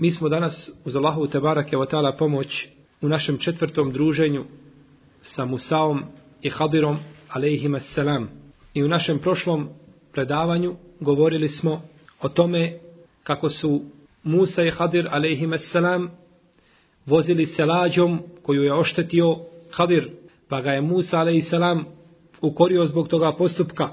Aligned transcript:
Mi 0.00 0.10
smo 0.10 0.28
danas 0.28 0.70
uz 0.84 0.96
Allahu 0.96 1.26
Tebarake 1.26 1.76
wa 1.76 1.90
ta'ala 1.90 2.16
pomoć 2.18 2.68
u 3.00 3.08
našem 3.08 3.38
četvrtom 3.38 3.92
druženju 3.92 4.44
sa 5.22 5.44
Musaom 5.44 6.02
i 6.42 6.50
Hadirom 6.50 6.96
alaihima 7.28 7.80
selam. 7.80 8.28
I 8.74 8.84
u 8.84 8.88
našem 8.88 9.18
prošlom 9.18 9.68
predavanju 10.12 10.76
govorili 11.00 11.48
smo 11.48 11.82
o 12.20 12.28
tome 12.28 12.78
kako 13.22 13.48
su 13.48 13.82
Musa 14.22 14.62
i 14.62 14.70
Hadir 14.70 15.08
alaihima 15.10 15.58
selam 15.58 16.10
vozili 17.06 17.46
se 17.46 17.64
lađom 17.64 18.22
koju 18.42 18.62
je 18.62 18.74
oštetio 18.74 19.36
Hadir, 19.70 20.10
pa 20.48 20.60
ga 20.60 20.70
je 20.70 20.80
Musa 20.80 21.18
alaihissalam 21.18 21.84
ukorio 22.40 22.84
zbog 22.84 23.08
toga 23.08 23.34
postupka. 23.38 23.88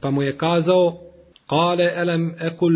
Pa 0.00 0.10
mu 0.10 0.22
je 0.22 0.36
kazao, 0.36 0.98
Kale 1.46 1.92
elem 1.96 2.34
ekul 2.40 2.72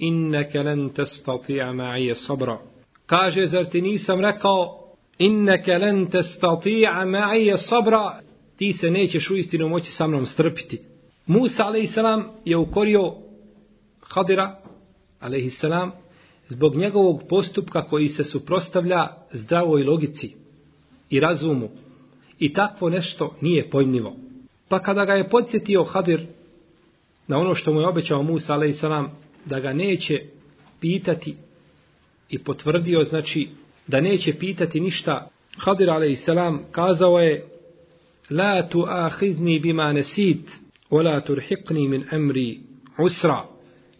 inneke 0.00 0.62
len 0.62 0.88
testati'a 0.90 1.72
ma'ije 1.72 2.14
sabra. 2.14 2.58
Kaže, 3.06 3.46
zar 3.46 3.64
ti 3.64 3.82
nisam 3.82 4.20
rekao, 4.20 4.78
inneke 5.18 5.72
len 5.72 6.06
testati'a 6.06 7.04
ma'ije 7.04 7.56
sabra, 7.56 8.20
ti 8.56 8.72
se 8.72 8.90
nećeš 8.90 9.30
u 9.30 9.36
istinu 9.36 9.68
moći 9.68 9.92
sa 9.92 10.06
mnom 10.06 10.26
strpiti. 10.26 10.80
Musa, 11.26 11.64
a.s. 11.64 11.96
je 12.44 12.56
ukorio 12.56 13.14
Hadira, 14.00 14.56
a.s. 15.20 15.64
zbog 16.48 16.76
njegovog 16.76 17.22
postupka 17.28 17.82
koji 17.82 18.08
se 18.08 18.24
suprostavlja 18.24 19.08
zdravoj 19.32 19.84
logici 19.84 20.34
i 21.10 21.20
razumu. 21.20 21.68
I 22.38 22.52
takvo 22.52 22.88
nešto 22.88 23.34
nije 23.40 23.70
pojmljivo. 23.70 24.16
Pa 24.68 24.78
kada 24.78 25.04
ga 25.04 25.12
je 25.12 25.28
podsjetio 25.28 25.84
Hadir 25.84 26.26
na 27.26 27.38
ono 27.38 27.54
što 27.54 27.72
mu 27.72 27.80
je 27.80 27.88
obećao 27.88 28.22
Musa, 28.22 28.54
a.s 28.54 28.82
da 29.44 29.60
ga 29.60 29.72
neće 29.72 30.20
pitati 30.80 31.36
i 32.30 32.38
potvrdio, 32.38 33.04
znači, 33.04 33.48
da 33.86 34.00
neće 34.00 34.34
pitati 34.34 34.80
ništa. 34.80 35.28
Hadir 35.56 35.90
a.s. 35.90 36.26
kazao 36.70 37.18
je 37.18 37.46
La 38.30 38.68
tu 38.68 38.84
ahidni 38.88 39.60
bima 39.60 39.92
nesit, 39.92 40.50
ola 40.90 41.20
turhiqni 41.20 41.88
min 41.88 42.04
emri 42.12 42.58
usra. 42.98 43.42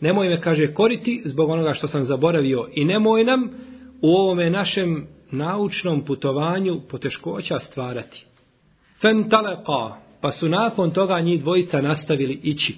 Nemoj 0.00 0.28
me, 0.28 0.40
kaže, 0.40 0.74
koriti 0.74 1.22
zbog 1.24 1.50
onoga 1.50 1.72
što 1.72 1.88
sam 1.88 2.02
zaboravio 2.02 2.66
i 2.74 2.84
nemoj 2.84 3.24
nam 3.24 3.50
u 4.02 4.08
ovome 4.08 4.50
našem 4.50 5.06
naučnom 5.30 6.04
putovanju 6.04 6.80
poteškoća 6.90 7.58
stvarati. 7.58 8.26
Fentaleqa, 9.02 9.92
pa 10.20 10.32
su 10.32 10.48
nakon 10.48 10.90
toga 10.90 11.20
njih 11.20 11.40
dvojica 11.40 11.80
nastavili 11.80 12.40
ići. 12.42 12.74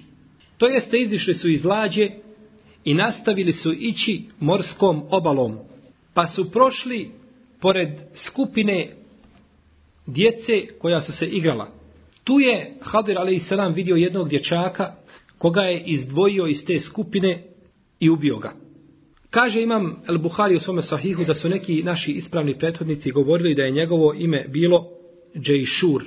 To 0.59 0.67
jeste, 0.67 0.99
izišli 0.99 1.34
su 1.34 1.50
iz 1.50 1.65
lađe 1.65 2.11
i 2.84 2.94
nastavili 2.94 3.53
su 3.53 3.72
ići 3.72 4.22
morskom 4.41 5.03
obalom, 5.10 5.59
pa 6.15 6.26
su 6.26 6.50
prošli 6.50 7.10
pored 7.60 7.88
skupine 8.15 8.91
djece 10.06 10.53
koja 10.78 11.00
su 11.00 11.12
se 11.12 11.26
igrala. 11.26 11.69
Tu 12.25 12.41
je 12.41 12.75
Hadir 12.81 13.19
a.s. 13.19 13.76
vidio 13.76 13.97
jednog 13.97 14.28
dječaka 14.28 14.94
koga 15.38 15.60
je 15.60 15.82
izdvojio 15.87 16.47
iz 16.47 16.65
te 16.66 16.81
skupine 16.81 17.43
i 18.00 18.10
ubio 18.10 18.38
ga. 18.38 18.53
Kaže 19.31 19.62
imam 19.62 19.97
El 20.09 20.19
Buhari 20.19 20.56
u 20.56 20.60
svome 20.60 20.82
sahihu 20.82 21.25
da 21.25 21.34
su 21.34 21.49
neki 21.49 21.82
naši 21.82 22.12
ispravni 22.12 22.59
prethodnici 22.59 23.10
govorili 23.10 23.54
da 23.54 23.62
je 23.62 23.70
njegovo 23.70 24.14
ime 24.14 24.44
bilo 24.49 24.88
Džejšur, 25.38 26.03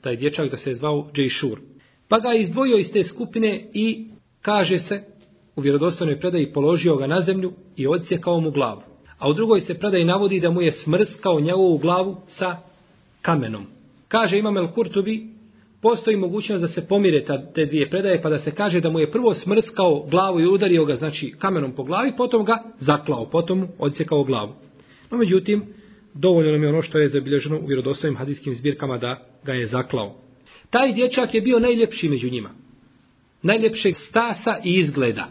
taj 0.00 0.16
dječak 0.16 0.50
da 0.50 0.56
se 0.56 0.70
je 0.70 0.74
zvao 0.74 1.10
Džejšur. 1.14 1.60
Pa 2.08 2.18
ga 2.18 2.28
je 2.28 2.40
izdvojio 2.40 2.76
iz 2.76 2.92
te 2.92 3.02
skupine 3.02 3.66
i 3.74 4.06
kaže 4.42 4.78
se 4.78 5.04
u 5.56 5.60
vjerodostojnoj 5.60 6.20
predaji 6.20 6.52
položio 6.52 6.96
ga 6.96 7.06
na 7.06 7.20
zemlju 7.20 7.52
i 7.76 7.86
odsjekao 7.86 8.40
mu 8.40 8.50
glavu. 8.50 8.82
A 9.18 9.28
u 9.28 9.32
drugoj 9.32 9.60
se 9.60 9.78
predaji 9.78 10.04
navodi 10.04 10.40
da 10.40 10.50
mu 10.50 10.62
je 10.62 10.72
smrskao 10.72 11.40
njegovu 11.40 11.78
glavu 11.78 12.16
sa 12.26 12.56
kamenom. 13.22 13.66
Kaže 14.08 14.38
Imam 14.38 14.56
El 14.56 14.66
Kurtubi, 14.66 15.26
postoji 15.82 16.16
mogućnost 16.16 16.62
da 16.62 16.68
se 16.68 16.86
pomire 16.88 17.24
ta, 17.24 17.52
te 17.52 17.66
dvije 17.66 17.90
predaje, 17.90 18.22
pa 18.22 18.30
da 18.30 18.38
se 18.38 18.50
kaže 18.50 18.80
da 18.80 18.90
mu 18.90 18.98
je 18.98 19.10
prvo 19.10 19.34
smrskao 19.34 20.06
glavu 20.10 20.40
i 20.40 20.46
udario 20.46 20.84
ga, 20.84 20.94
znači, 20.94 21.34
kamenom 21.38 21.72
po 21.72 21.84
glavi, 21.84 22.12
potom 22.16 22.44
ga 22.44 22.62
zaklao, 22.78 23.30
potom 23.30 23.58
mu 23.58 23.68
odsjekao 23.78 24.24
glavu. 24.24 24.54
No, 25.10 25.18
međutim, 25.18 25.64
dovoljno 26.14 26.52
nam 26.52 26.62
je 26.62 26.68
ono 26.68 26.82
što 26.82 26.98
je 26.98 27.08
zabilježeno 27.08 27.58
u 27.58 27.66
vjerodostojnim 27.66 28.16
hadijskim 28.16 28.54
zbirkama 28.54 28.98
da 28.98 29.20
ga 29.44 29.52
je 29.52 29.66
zaklao. 29.66 30.14
Taj 30.70 30.92
dječak 30.92 31.34
je 31.34 31.40
bio 31.40 31.58
najljepši 31.58 32.08
među 32.08 32.30
njima. 32.30 32.50
Najljepšeg 33.42 33.94
stasa 33.96 34.56
i 34.64 34.74
izgleda. 34.74 35.28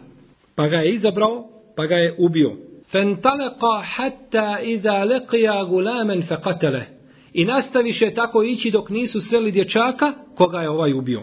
Pa 0.56 0.68
ga 0.68 0.76
je 0.76 0.94
izabrao, 0.94 1.48
pa 1.76 1.86
ga 1.86 1.94
je 1.94 2.14
ubio. 2.18 2.52
Fentaleqa 2.92 3.82
hatta 3.96 4.60
iza 4.60 5.04
leqija 5.04 5.68
gulamen 5.68 6.22
fekatele. 6.28 6.84
I 7.32 7.44
nastaviše 7.44 8.14
tako 8.14 8.42
ići 8.42 8.70
dok 8.70 8.90
nisu 8.90 9.20
sreli 9.20 9.50
dječaka, 9.50 10.12
koga 10.36 10.60
je 10.60 10.70
ovaj 10.70 10.92
ubio. 10.92 11.22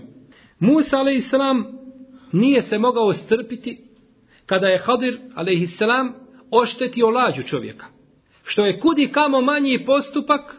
Musa 0.60 0.98
a.s. 0.98 1.32
nije 2.32 2.62
se 2.62 2.78
mogao 2.78 3.14
strpiti 3.14 3.84
kada 4.46 4.68
je 4.68 4.78
Hadir 4.78 5.20
a.s. 5.36 5.82
oštetio 6.52 7.10
lađu 7.10 7.44
čovjeka. 7.44 7.86
Što 8.44 8.66
je 8.66 8.80
kudi 8.80 9.08
kamo 9.08 9.42
manji 9.42 9.86
postupak 9.86 10.56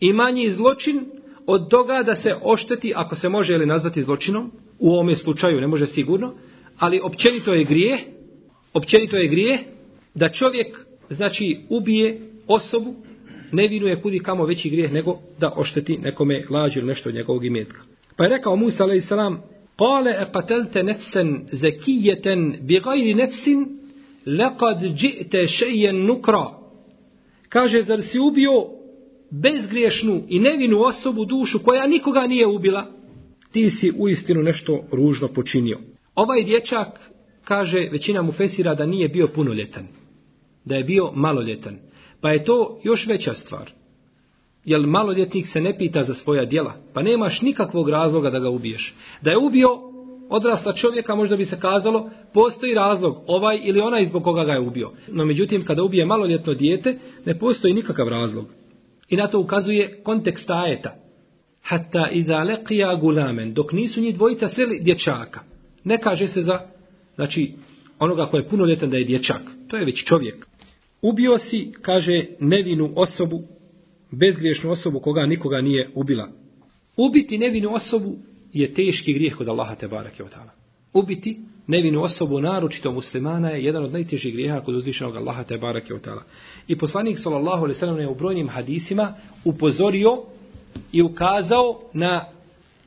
i 0.00 0.12
manji 0.12 0.50
zločin 0.50 1.04
od 1.46 1.70
toga 1.70 2.02
da 2.02 2.14
se 2.14 2.34
ošteti, 2.42 2.92
ako 2.96 3.16
se 3.16 3.28
može 3.28 3.54
ili 3.54 3.66
nazvati 3.66 4.02
zločinom, 4.02 4.52
u 4.78 4.90
ovome 4.90 5.16
slučaju 5.16 5.60
ne 5.60 5.66
može 5.66 5.86
sigurno, 5.86 6.32
ali 6.78 7.00
općenito 7.02 7.54
je 7.54 7.64
grijeh, 7.64 8.00
općenito 8.74 9.16
je 9.16 9.28
grijeh 9.28 9.60
da 10.14 10.28
čovjek, 10.28 10.66
znači, 11.10 11.58
ubije 11.68 12.20
osobu, 12.46 12.94
ne 13.52 13.68
vinuje 13.68 14.00
kudi 14.02 14.18
kamo 14.18 14.46
veći 14.46 14.70
grijeh 14.70 14.92
nego 14.92 15.18
da 15.40 15.52
ošteti 15.56 15.98
nekome 15.98 16.42
lađu 16.50 16.78
ili 16.78 16.88
nešto 16.88 17.08
od 17.08 17.14
njegovog 17.14 17.44
imetka. 17.44 17.80
Pa 18.16 18.24
je 18.24 18.30
rekao 18.30 18.56
Musa 18.56 18.84
a.s. 18.84 19.08
Kale 19.78 20.10
e 20.10 20.24
qatelte 20.32 20.82
nefsen 20.82 21.40
zekijeten 21.52 22.56
bi 22.60 22.80
gajri 22.80 23.14
nefsin 23.14 23.66
lekad 24.26 24.82
džite 24.94 25.46
šejen 25.46 26.06
nukra. 26.06 26.50
Kaže, 27.48 27.82
zar 27.82 28.02
si 28.02 28.18
ubio 28.18 28.66
bezgriješnu 29.30 30.22
i 30.28 30.38
nevinu 30.38 30.82
osobu 30.82 31.24
dušu 31.24 31.58
koja 31.58 31.86
nikoga 31.86 32.26
nije 32.26 32.46
ubila, 32.46 32.86
ti 33.52 33.70
si 33.70 33.92
u 33.98 34.08
istinu 34.08 34.42
nešto 34.42 34.84
ružno 34.92 35.28
počinio. 35.28 35.78
Ovaj 36.16 36.44
dječak 36.44 37.00
kaže 37.44 37.88
većina 37.92 38.22
mu 38.22 38.32
fesira 38.32 38.74
da 38.74 38.86
nije 38.86 39.08
bio 39.08 39.28
punoljetan. 39.34 39.86
Da 40.64 40.76
je 40.76 40.84
bio 40.84 41.10
maloljetan. 41.14 41.78
Pa 42.20 42.30
je 42.30 42.44
to 42.44 42.80
još 42.84 43.06
veća 43.06 43.32
stvar. 43.32 43.70
Jer 44.64 44.80
maloljetnik 44.80 45.46
se 45.52 45.60
ne 45.60 45.78
pita 45.78 46.02
za 46.02 46.14
svoja 46.14 46.44
djela. 46.44 46.74
Pa 46.94 47.02
nemaš 47.02 47.40
nikakvog 47.42 47.88
razloga 47.88 48.30
da 48.30 48.38
ga 48.38 48.50
ubiješ. 48.50 48.94
Da 49.22 49.30
je 49.30 49.38
ubio 49.38 49.68
odrasla 50.28 50.72
čovjeka, 50.72 51.14
možda 51.14 51.36
bi 51.36 51.44
se 51.44 51.60
kazalo, 51.60 52.10
postoji 52.34 52.74
razlog, 52.74 53.16
ovaj 53.26 53.60
ili 53.64 53.80
onaj 53.80 54.04
zbog 54.04 54.22
koga 54.22 54.44
ga 54.44 54.52
je 54.52 54.60
ubio. 54.60 54.90
No 55.08 55.24
međutim, 55.24 55.64
kada 55.64 55.82
ubije 55.82 56.06
maloljetno 56.06 56.54
dijete, 56.54 56.98
ne 57.24 57.38
postoji 57.38 57.74
nikakav 57.74 58.08
razlog. 58.08 58.46
I 59.08 59.16
na 59.16 59.28
to 59.28 59.40
ukazuje 59.40 60.00
kontekst 60.02 60.50
ajeta. 60.50 60.94
Hatta 61.62 62.08
iza 62.12 62.36
leqija 62.36 63.00
gulamen, 63.00 63.54
dok 63.54 63.72
nisu 63.72 64.00
njih 64.00 64.14
dvojica 64.14 64.48
sreli 64.48 64.80
dječaka. 64.82 65.55
Ne 65.86 65.98
kaže 65.98 66.28
se 66.28 66.42
za, 66.42 66.60
znači, 67.14 67.52
onoga 67.98 68.26
ko 68.26 68.36
je 68.36 68.48
punoljetan 68.48 68.90
da 68.90 68.96
je 68.96 69.04
dječak. 69.04 69.42
To 69.68 69.76
je 69.76 69.84
već 69.84 70.04
čovjek. 70.04 70.46
Ubio 71.02 71.38
si, 71.38 71.72
kaže, 71.82 72.24
nevinu 72.40 72.92
osobu, 72.96 73.42
bezgriješnu 74.10 74.70
osobu 74.70 75.00
koga 75.00 75.26
nikoga 75.26 75.60
nije 75.60 75.90
ubila. 75.94 76.28
Ubiti 76.96 77.38
nevinu 77.38 77.74
osobu 77.74 78.16
je 78.52 78.74
teški 78.74 79.12
grijeh 79.12 79.34
kod 79.34 79.48
Allaha 79.48 79.74
te 79.74 79.88
barake 79.88 80.24
od 80.24 80.30
ta'ala. 80.30 80.50
Ubiti 80.92 81.38
nevinu 81.66 82.02
osobu, 82.02 82.40
naročito 82.40 82.92
muslimana, 82.92 83.50
je 83.50 83.64
jedan 83.64 83.84
od 83.84 83.92
najtežih 83.92 84.32
grijeha 84.32 84.60
kod 84.60 84.74
uzvišenog 84.74 85.16
Allaha 85.16 85.44
te 85.44 85.58
barake 85.58 85.94
od 85.94 86.04
ta'ala. 86.04 86.22
I 86.68 86.78
poslanik 86.78 87.18
sallallahu 87.18 87.64
alaihi 87.64 87.80
sallam 87.80 88.00
je 88.00 88.08
u 88.08 88.14
brojnim 88.14 88.48
hadisima 88.48 89.14
upozorio 89.44 90.22
i 90.92 91.02
ukazao 91.02 91.80
na 91.92 92.24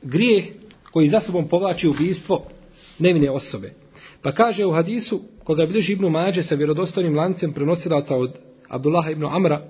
grijeh 0.02 0.44
koji 0.92 1.08
za 1.08 1.20
sobom 1.20 1.48
povlači 1.48 1.88
ubijstvo 1.88 2.46
nevine 3.00 3.30
osobe. 3.30 3.72
Pa 4.22 4.32
kaže 4.32 4.66
u 4.66 4.72
hadisu, 4.72 5.20
koga 5.44 5.66
bilježi 5.66 5.92
Ibnu 5.92 6.10
Mađe 6.10 6.42
sa 6.42 6.54
vjerodostojnim 6.54 7.16
lancem 7.16 7.52
prenosilata 7.52 8.16
od 8.16 8.38
Abdullaha 8.68 9.10
ibn 9.10 9.24
Amra, 9.24 9.62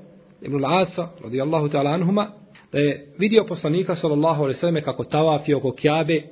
ibn 0.42 0.56
Al-Asa, 0.56 1.08
radijallahu 1.22 1.68
ta'ala 1.68 1.94
anhuma, 1.94 2.30
da 2.72 2.78
je 2.78 3.06
vidio 3.18 3.44
poslanika 3.44 3.96
sallallahu 3.96 4.42
alaihi 4.42 4.58
sallam 4.58 4.82
kako 4.82 5.04
tavafi 5.04 5.54
oko 5.54 5.72
Kjabe 5.72 6.22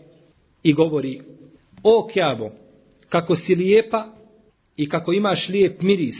i 0.62 0.72
govori 0.72 1.20
O 1.82 2.08
Kjabo, 2.12 2.50
kako 3.08 3.36
si 3.36 3.54
lijepa 3.54 4.06
i 4.76 4.88
kako 4.88 5.12
imaš 5.12 5.48
lijep 5.48 5.82
miris 5.82 6.16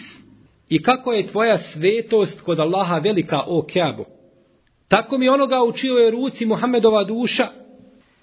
i 0.69 0.83
kako 0.83 1.13
je 1.13 1.27
tvoja 1.27 1.59
svetost 1.59 2.41
kod 2.41 2.61
Allaha 2.61 2.99
velika 2.99 3.41
o 3.47 3.63
Kjabo. 3.63 4.05
Tako 4.89 5.19
mi 5.19 5.29
onoga 5.29 5.63
u 5.63 5.73
čijoj 5.73 6.11
ruci 6.11 6.47
Muhammedova 6.47 7.05
duša 7.05 7.49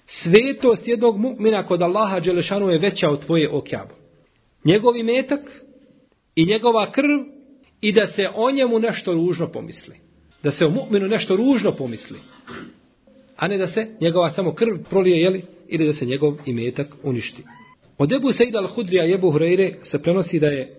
svetost 0.06 0.88
jednog 0.88 1.18
mu'mina 1.18 1.66
kod 1.66 1.82
Allaha 1.82 2.20
Đelešanu 2.20 2.70
je 2.70 2.78
veća 2.78 3.10
od 3.10 3.24
tvoje 3.26 3.50
okjabu. 3.50 3.94
Njegovi 4.64 5.02
metak 5.02 5.40
i 6.34 6.46
njegova 6.46 6.90
krv 6.90 7.20
i 7.80 7.92
da 7.92 8.06
se 8.06 8.28
o 8.34 8.50
njemu 8.50 8.78
nešto 8.78 9.12
ružno 9.12 9.52
pomisli 9.52 10.06
da 10.46 10.50
se 10.50 10.66
o 10.66 10.70
mu'minu 10.70 11.08
nešto 11.08 11.36
ružno 11.36 11.72
pomisli, 11.72 12.18
a 13.36 13.48
ne 13.48 13.58
da 13.58 13.66
se 13.66 13.86
njegova 14.00 14.30
samo 14.30 14.54
krv 14.54 14.76
prolije, 14.90 15.20
jeli, 15.20 15.42
ili 15.68 15.86
da 15.86 15.92
se 15.92 16.06
njegov 16.06 16.36
imetak 16.46 16.88
uništi. 17.02 17.42
Od 17.98 18.12
Ebu 18.12 18.32
Sejid 18.32 18.54
al-Hudrija 18.54 19.06
i 19.06 19.14
Ebu 19.14 19.32
Hureyre 19.32 19.74
se 19.82 20.02
prenosi 20.02 20.40
da 20.40 20.46
je 20.46 20.74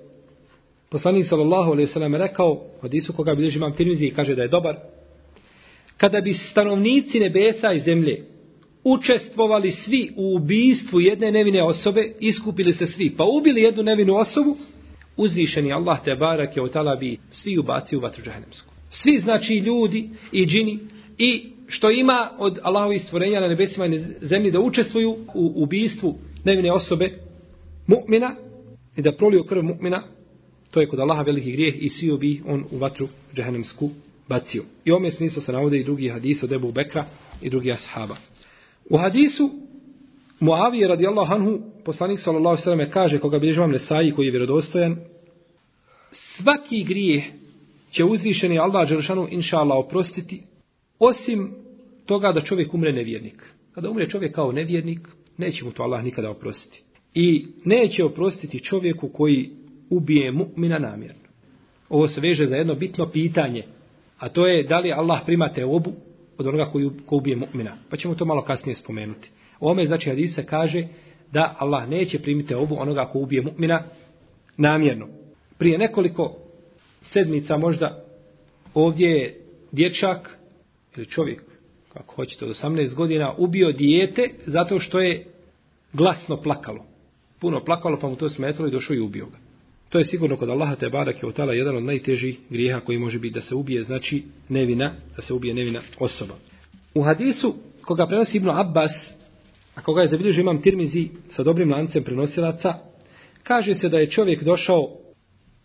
poslanik 0.89 1.25
sallallahu 1.27 1.71
alaihi 1.71 1.91
sallam 1.91 2.15
rekao, 2.15 2.61
od 2.81 2.93
Isu 2.93 3.13
koga 3.13 3.35
bilježi 3.35 3.57
imam 3.57 3.75
tirmizi 3.75 4.05
i 4.05 4.13
kaže 4.13 4.35
da 4.35 4.41
je 4.41 4.47
dobar, 4.47 4.75
kada 5.97 6.21
bi 6.21 6.33
stanovnici 6.33 7.19
nebesa 7.19 7.73
i 7.73 7.79
zemlje 7.79 8.23
učestvovali 8.93 9.71
svi 9.71 10.11
u 10.15 10.35
ubijstvu 10.35 10.99
jedne 10.99 11.31
nevine 11.31 11.63
osobe, 11.63 12.11
iskupili 12.19 12.73
se 12.73 12.87
svi, 12.87 13.13
pa 13.17 13.23
ubili 13.23 13.61
jednu 13.61 13.83
nevinu 13.83 14.15
osobu, 14.15 14.57
uzvišeni 15.17 15.73
Allah 15.73 16.03
te 16.03 16.15
barak 16.15 16.57
je 16.57 16.63
otala 16.63 16.95
bi 16.95 17.17
svi 17.31 17.57
ubaci 17.57 17.97
u 17.97 17.99
vatru 17.99 18.23
džahenemsku. 18.23 18.73
Svi 18.89 19.19
znači 19.19 19.53
ljudi 19.53 20.09
i 20.31 20.45
džini 20.45 20.79
i 21.17 21.49
što 21.67 21.91
ima 21.91 22.31
od 22.37 22.59
Allahovih 22.63 23.01
stvorenja 23.03 23.39
na 23.39 23.47
nebesima 23.47 23.85
i 23.85 23.89
na 23.89 24.05
zemlji 24.21 24.51
da 24.51 24.59
učestvuju 24.59 25.17
u 25.33 25.53
ubijstvu 25.55 26.17
nevine 26.43 26.71
osobe 26.71 27.11
mu'mina 27.87 28.31
i 28.97 29.01
da 29.01 29.11
proliju 29.11 29.43
krv 29.43 29.61
mu'mina, 29.61 30.01
to 30.71 30.81
je 30.81 30.87
kod 30.87 30.99
Allaha 30.99 31.21
veliki 31.21 31.51
grijeh 31.51 31.75
i 31.79 31.89
svi 31.89 32.17
bi 32.19 32.41
on 32.47 32.65
u 32.71 32.77
vatru 32.77 33.07
džahenemsku 33.35 33.89
bacio. 34.29 34.63
I 34.85 34.91
ome 34.91 35.11
smislu 35.11 35.41
se 35.41 35.51
navode 35.51 35.79
i 35.79 35.83
drugi 35.83 36.09
hadis 36.09 36.43
od 36.43 36.51
Ebu 36.51 36.71
Bekra 36.71 37.05
i 37.41 37.49
drugi 37.49 37.71
ashaba. 37.71 38.15
U 38.89 38.97
hadisu 38.97 39.49
Muavije 40.39 40.87
radijallahu 40.87 41.33
anhu, 41.33 41.59
poslanik 41.85 42.19
sallallahu 42.19 42.61
sallam 42.61 42.89
kaže, 42.89 43.19
koga 43.19 43.39
bilježi 43.39 43.59
vam 43.59 43.71
Nesaji 43.71 44.11
koji 44.11 44.25
je 44.25 44.31
vjerodostojan, 44.31 44.97
svaki 46.11 46.83
grijeh 46.83 47.23
će 47.91 48.03
uzvišeni 48.03 48.59
Allah 48.59 48.89
Đeršanu 48.89 49.27
inša 49.31 49.57
Allah 49.57 49.77
oprostiti, 49.77 50.43
osim 50.99 51.55
toga 52.05 52.31
da 52.31 52.41
čovjek 52.41 52.73
umre 52.73 52.93
nevjernik. 52.93 53.53
Kada 53.71 53.89
umre 53.89 54.09
čovjek 54.09 54.35
kao 54.35 54.51
nevjernik, 54.51 54.99
neće 55.37 55.65
mu 55.65 55.71
to 55.71 55.83
Allah 55.83 56.03
nikada 56.03 56.29
oprostiti. 56.29 56.83
I 57.13 57.45
neće 57.65 58.03
oprostiti 58.03 58.63
čovjeku 58.63 59.09
koji 59.09 59.49
ubije 59.89 60.31
mu'mina 60.31 60.79
namjerno. 60.79 61.21
Ovo 61.89 62.07
se 62.07 62.21
veže 62.21 62.45
za 62.45 62.55
jedno 62.55 62.75
bitno 62.75 63.09
pitanje, 63.11 63.63
a 64.17 64.29
to 64.29 64.47
je 64.47 64.63
da 64.63 64.79
li 64.79 64.91
Allah 64.91 65.21
prima 65.25 65.49
te 65.49 65.65
obu 65.65 65.93
od 66.37 66.47
onoga 66.47 66.71
koji 66.71 66.89
ko 67.05 67.15
ubije 67.15 67.37
mu'mina. 67.37 67.71
Pa 67.89 67.97
ćemo 67.97 68.15
to 68.15 68.25
malo 68.25 68.41
kasnije 68.41 68.75
spomenuti. 68.75 69.29
Ome 69.59 69.85
znači 69.85 70.09
hadisa 70.09 70.43
kaže 70.43 70.87
da 71.31 71.55
Allah 71.59 71.89
neće 71.89 72.19
primiti 72.19 72.53
obu 72.53 72.75
onoga 72.79 73.05
ko 73.05 73.19
ubije 73.19 73.43
mu'mina 73.43 73.81
namjerno. 74.57 75.07
Prije 75.57 75.77
nekoliko 75.77 76.35
sedmica 77.01 77.57
možda 77.57 78.03
ovdje 78.73 79.09
je 79.09 79.41
dječak 79.71 80.37
ili 80.95 81.05
čovjek, 81.05 81.43
kako 81.93 82.15
hoćete, 82.15 82.45
od 82.45 82.51
18 82.51 82.95
godina 82.95 83.33
ubio 83.37 83.71
dijete 83.71 84.29
zato 84.45 84.79
što 84.79 84.99
je 84.99 85.25
glasno 85.93 86.41
plakalo. 86.41 86.85
Puno 87.39 87.63
plakalo 87.65 87.99
pa 87.99 88.07
mu 88.07 88.15
to 88.15 88.29
smetalo 88.29 88.67
i 88.67 88.71
došao 88.71 88.95
i 88.95 88.99
ubio 88.99 89.25
ga. 89.25 89.46
To 89.89 89.99
je 89.99 90.05
sigurno 90.05 90.37
kod 90.37 90.49
Allaha 90.49 90.75
te 90.75 90.89
barake 90.89 91.25
od 91.25 91.35
tala 91.35 91.53
jedan 91.53 91.75
od 91.75 91.83
najtežih 91.83 92.39
grijeha 92.49 92.79
koji 92.79 92.97
može 92.97 93.19
biti 93.19 93.33
da 93.33 93.41
se 93.41 93.55
ubije, 93.55 93.83
znači 93.83 94.23
nevina, 94.49 94.93
da 95.15 95.21
se 95.21 95.33
ubije 95.33 95.53
nevina 95.53 95.81
osoba. 95.99 96.35
U 96.93 97.03
hadisu 97.03 97.55
koga 97.81 98.07
prenosi 98.07 98.37
Ibnu 98.37 98.51
Abbas, 98.51 98.91
a 99.75 99.81
koga 99.81 100.01
je 100.01 100.07
zabilježio 100.07 100.41
imam 100.41 100.61
tirmizi 100.61 101.09
sa 101.29 101.43
dobrim 101.43 101.71
lancem 101.71 102.03
prenosilaca, 102.03 102.73
kaže 103.43 103.75
se 103.75 103.89
da 103.89 103.97
je 103.97 104.09
čovjek 104.09 104.43
došao 104.43 104.97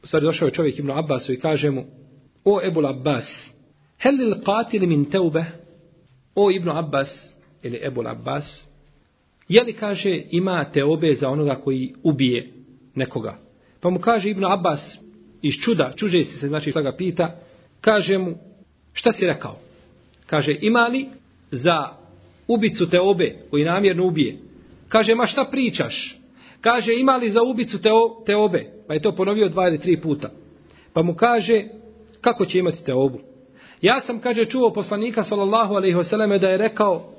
U 0.03 0.07
stvari 0.07 0.27
došao 0.27 0.47
je 0.47 0.53
čovjek 0.53 0.79
Ibn 0.79 0.91
Abbasu 0.91 1.33
i 1.33 1.41
kaže 1.41 1.71
mu, 1.71 1.85
o 2.45 2.61
Ebul 2.65 2.87
Abbas, 2.87 3.53
helil 3.99 4.35
qatil 4.35 4.87
min 4.87 5.05
teube, 5.05 5.45
o 6.35 6.51
Ibn 6.51 6.69
Abbas, 6.69 7.09
ili 7.63 7.79
Ebul 7.83 8.09
Abbas, 8.09 8.69
je 9.49 9.63
li 9.63 9.73
kaže 9.73 10.23
ima 10.31 10.65
teobe 10.73 11.15
za 11.15 11.29
onoga 11.29 11.55
koji 11.55 11.95
ubije 12.03 12.53
nekoga? 12.95 13.39
Pa 13.83 13.91
mu 13.91 13.99
kaže 13.99 14.31
Ibn 14.31 14.45
Abbas, 14.45 14.99
iz 15.43 15.55
čuda, 15.65 15.93
čuže 15.97 16.25
se, 16.25 16.49
znači 16.49 16.71
šta 16.71 16.81
ga 16.81 16.97
pita, 16.97 17.37
kaže 17.81 18.19
mu, 18.19 18.35
šta 18.93 19.13
si 19.13 19.27
rekao? 19.27 19.59
Kaže, 20.27 20.57
ima 20.61 20.87
li 20.87 21.07
za 21.51 21.89
ubicu 22.49 22.91
teobe 22.91 23.37
koji 23.51 23.65
namjerno 23.65 24.07
ubije? 24.07 24.37
Kaže, 24.89 25.15
ma 25.15 25.27
šta 25.27 25.45
pričaš? 25.51 26.19
Kaže, 26.61 26.95
ima 26.95 27.17
li 27.17 27.31
za 27.31 27.43
ubicu 27.43 27.83
te, 27.83 27.89
te 28.27 28.37
obe? 28.37 28.67
Pa 28.87 28.95
je 28.95 29.03
to 29.03 29.13
ponovio 29.13 29.49
dva 29.49 29.69
ili 29.69 29.79
tri 29.79 30.01
puta. 30.01 30.31
Pa 30.93 31.03
mu 31.03 31.15
kaže, 31.15 31.65
kako 32.21 32.47
će 32.47 32.59
imati 32.59 32.85
te 32.85 32.95
obu? 32.95 33.19
Ja 33.81 34.01
sam, 34.01 34.21
kaže, 34.21 34.45
čuo 34.45 34.73
poslanika, 34.73 35.25
sallallahu 35.25 35.75
alaihi 35.75 35.97
vseleme, 35.97 36.39
da 36.39 36.49
je 36.49 36.59
rekao, 36.59 37.13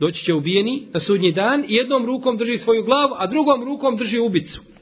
doći 0.00 0.24
će 0.24 0.34
ubijeni 0.34 0.86
na 0.92 1.00
sudnji 1.00 1.32
dan 1.32 1.64
i 1.68 1.74
jednom 1.74 2.06
rukom 2.06 2.36
drži 2.36 2.58
svoju 2.58 2.84
glavu, 2.84 3.14
a 3.16 3.26
drugom 3.26 3.64
rukom 3.64 3.96
drži 3.96 4.20
ubicu. 4.20 4.73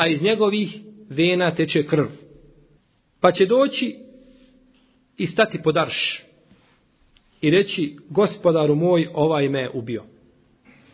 A 0.00 0.06
iz 0.06 0.22
njegovih 0.22 0.80
vena 1.08 1.54
teče 1.54 1.86
krv. 1.86 2.06
Pa 3.20 3.32
će 3.32 3.46
doći 3.46 3.96
i 5.18 5.26
stati 5.26 5.62
pod 5.62 5.76
arš 5.76 6.22
i 7.40 7.50
reći, 7.50 7.96
gospodaru 8.08 8.74
moj, 8.74 9.08
ovaj 9.14 9.48
me 9.48 9.60
je 9.60 9.70
ubio. 9.74 10.04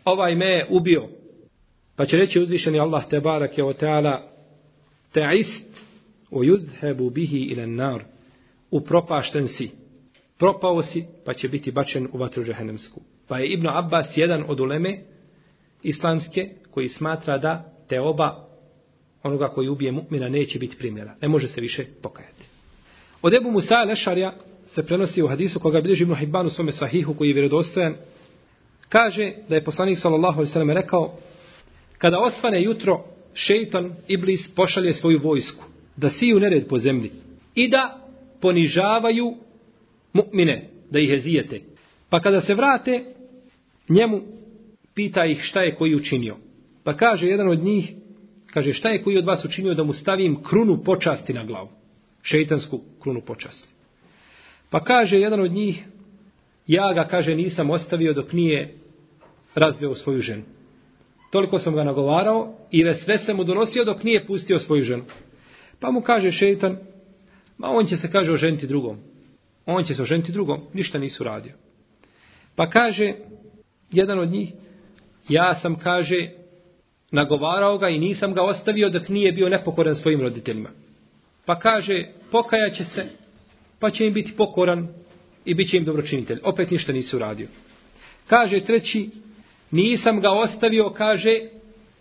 Ovaj 0.05 0.35
me 0.35 0.45
je 0.45 0.67
ubio. 0.69 1.07
Pa 1.95 2.05
će 2.05 2.17
reći 2.17 2.39
uzvišeni 2.39 2.79
Allah 2.79 3.09
te 3.09 3.19
barake 3.19 3.61
je 3.61 3.65
o 3.65 3.73
teala 3.73 4.31
te 5.13 5.21
ist 5.39 5.85
o 6.31 6.39
yudhebu 6.39 7.11
bihi 7.13 7.37
ilen 7.37 7.75
nar 7.75 8.03
upropašten 8.71 9.47
si 9.47 9.71
propao 10.39 10.83
si 10.83 11.05
pa 11.25 11.33
će 11.33 11.47
biti 11.47 11.71
bačen 11.71 12.07
u 12.13 12.17
vatru 12.17 12.43
džahenemsku. 12.43 13.01
Pa 13.27 13.39
je 13.39 13.53
Ibn 13.53 13.67
Abbas 13.67 14.07
jedan 14.15 14.43
od 14.47 14.59
uleme 14.59 14.99
islamske 15.83 16.49
koji 16.71 16.89
smatra 16.89 17.37
da 17.37 17.73
te 17.89 18.01
oba 18.01 18.46
onoga 19.23 19.47
koji 19.47 19.69
ubije 19.69 19.91
mu'mina 19.91 20.29
neće 20.29 20.59
biti 20.59 20.77
primjera. 20.77 21.15
Ne 21.21 21.27
može 21.27 21.47
se 21.47 21.61
više 21.61 21.85
pokajati. 22.01 22.43
Od 23.21 23.33
Ebu 23.33 23.51
Musa 23.51 23.83
Lešarja 23.83 24.33
se 24.67 24.85
prenosi 24.85 25.21
u 25.21 25.27
hadisu 25.27 25.59
koga 25.59 25.81
bilježi 25.81 26.03
Ibn 26.03 26.15
Hibban 26.15 26.45
u 26.45 26.49
svome 26.49 26.71
sahihu 26.71 27.13
koji 27.13 27.27
je 27.27 27.33
vjerodostojan 27.33 27.95
kaže 28.89 29.33
da 29.49 29.55
je 29.55 29.63
poslanik 29.63 29.99
sallallahu 29.99 30.39
alejhi 30.39 30.49
ve 30.49 30.53
sellem 30.53 30.71
rekao 30.71 31.17
Kada 31.97 32.19
osvane 32.19 32.63
jutro, 32.63 33.03
šeitan, 33.33 33.93
iblis, 34.07 34.55
pošalje 34.55 34.93
svoju 34.93 35.19
vojsku 35.23 35.63
da 35.95 36.09
siju 36.09 36.39
nered 36.39 36.67
po 36.67 36.77
zemlji 36.77 37.11
i 37.55 37.67
da 37.67 37.97
ponižavaju 38.41 39.35
mu'mine, 40.13 40.61
da 40.91 40.99
ih 40.99 41.13
ezijete. 41.13 41.61
Pa 42.09 42.19
kada 42.19 42.41
se 42.41 42.55
vrate, 42.55 43.03
njemu 43.89 44.21
pita 44.95 45.25
ih 45.25 45.41
šta 45.41 45.61
je 45.61 45.75
koji 45.75 45.95
učinio. 45.95 46.35
Pa 46.83 46.93
kaže 46.93 47.27
jedan 47.27 47.47
od 47.47 47.63
njih, 47.63 47.91
kaže 48.57 48.73
šta 48.73 48.89
je 48.89 49.03
koji 49.03 49.17
od 49.17 49.25
vas 49.25 49.45
učinio 49.45 49.73
da 49.73 49.83
mu 49.83 49.93
stavim 49.93 50.43
krunu 50.43 50.83
počasti 50.83 51.33
na 51.33 51.43
glavu. 51.45 51.69
Šeitansku 52.21 52.81
krunu 53.01 53.21
počasti. 53.21 53.67
Pa 54.69 54.83
kaže 54.83 55.19
jedan 55.19 55.39
od 55.39 55.51
njih, 55.51 55.83
ja 56.67 56.93
ga, 56.93 57.03
kaže, 57.03 57.35
nisam 57.35 57.69
ostavio 57.69 58.13
dok 58.13 58.33
nije 58.33 58.73
razveo 59.55 59.95
svoju 59.95 60.21
ženu. 60.21 60.43
Toliko 61.31 61.59
sam 61.59 61.75
ga 61.75 61.83
nagovarao 61.83 62.53
i 62.71 62.83
sve 63.05 63.17
sam 63.17 63.35
mu 63.35 63.43
donosio 63.43 63.85
dok 63.85 64.03
nije 64.03 64.25
pustio 64.25 64.59
svoju 64.59 64.83
ženu. 64.83 65.03
Pa 65.79 65.91
mu 65.91 66.01
kaže 66.01 66.31
šeitan, 66.31 66.77
ma 67.57 67.67
on 67.69 67.85
će 67.85 67.97
se, 67.97 68.11
kaže, 68.11 68.31
oženiti 68.31 68.67
drugom. 68.67 68.97
On 69.65 69.83
će 69.83 69.93
se 69.93 70.01
oženiti 70.01 70.31
drugom, 70.31 70.61
ništa 70.73 70.97
nisu 70.97 71.23
radio. 71.23 71.53
Pa 72.55 72.69
kaže, 72.69 73.13
jedan 73.91 74.19
od 74.19 74.29
njih, 74.29 74.53
ja 75.29 75.55
sam, 75.55 75.75
kaže, 75.75 76.31
nagovarao 77.11 77.77
ga 77.77 77.89
i 77.89 77.99
nisam 77.99 78.33
ga 78.33 78.43
ostavio 78.43 78.89
dok 78.89 79.09
nije 79.09 79.31
bio 79.31 79.49
nepokoran 79.49 79.95
svojim 79.95 80.21
roditeljima. 80.21 80.69
Pa 81.45 81.59
kaže, 81.59 82.05
pokajaće 82.31 82.83
se, 82.83 83.05
pa 83.79 83.89
će 83.89 84.05
im 84.05 84.13
biti 84.13 84.33
pokoran 84.37 84.87
i 85.45 85.53
bit 85.53 85.69
će 85.69 85.77
im 85.77 85.85
dobročinitelj. 85.85 86.39
Opet 86.43 86.71
ništa 86.71 86.93
nisu 86.93 87.15
uradio. 87.15 87.47
Kaže 88.27 88.61
treći, 88.61 89.09
nisam 89.71 90.21
ga 90.21 90.31
ostavio, 90.31 90.89
kaže, 90.89 91.39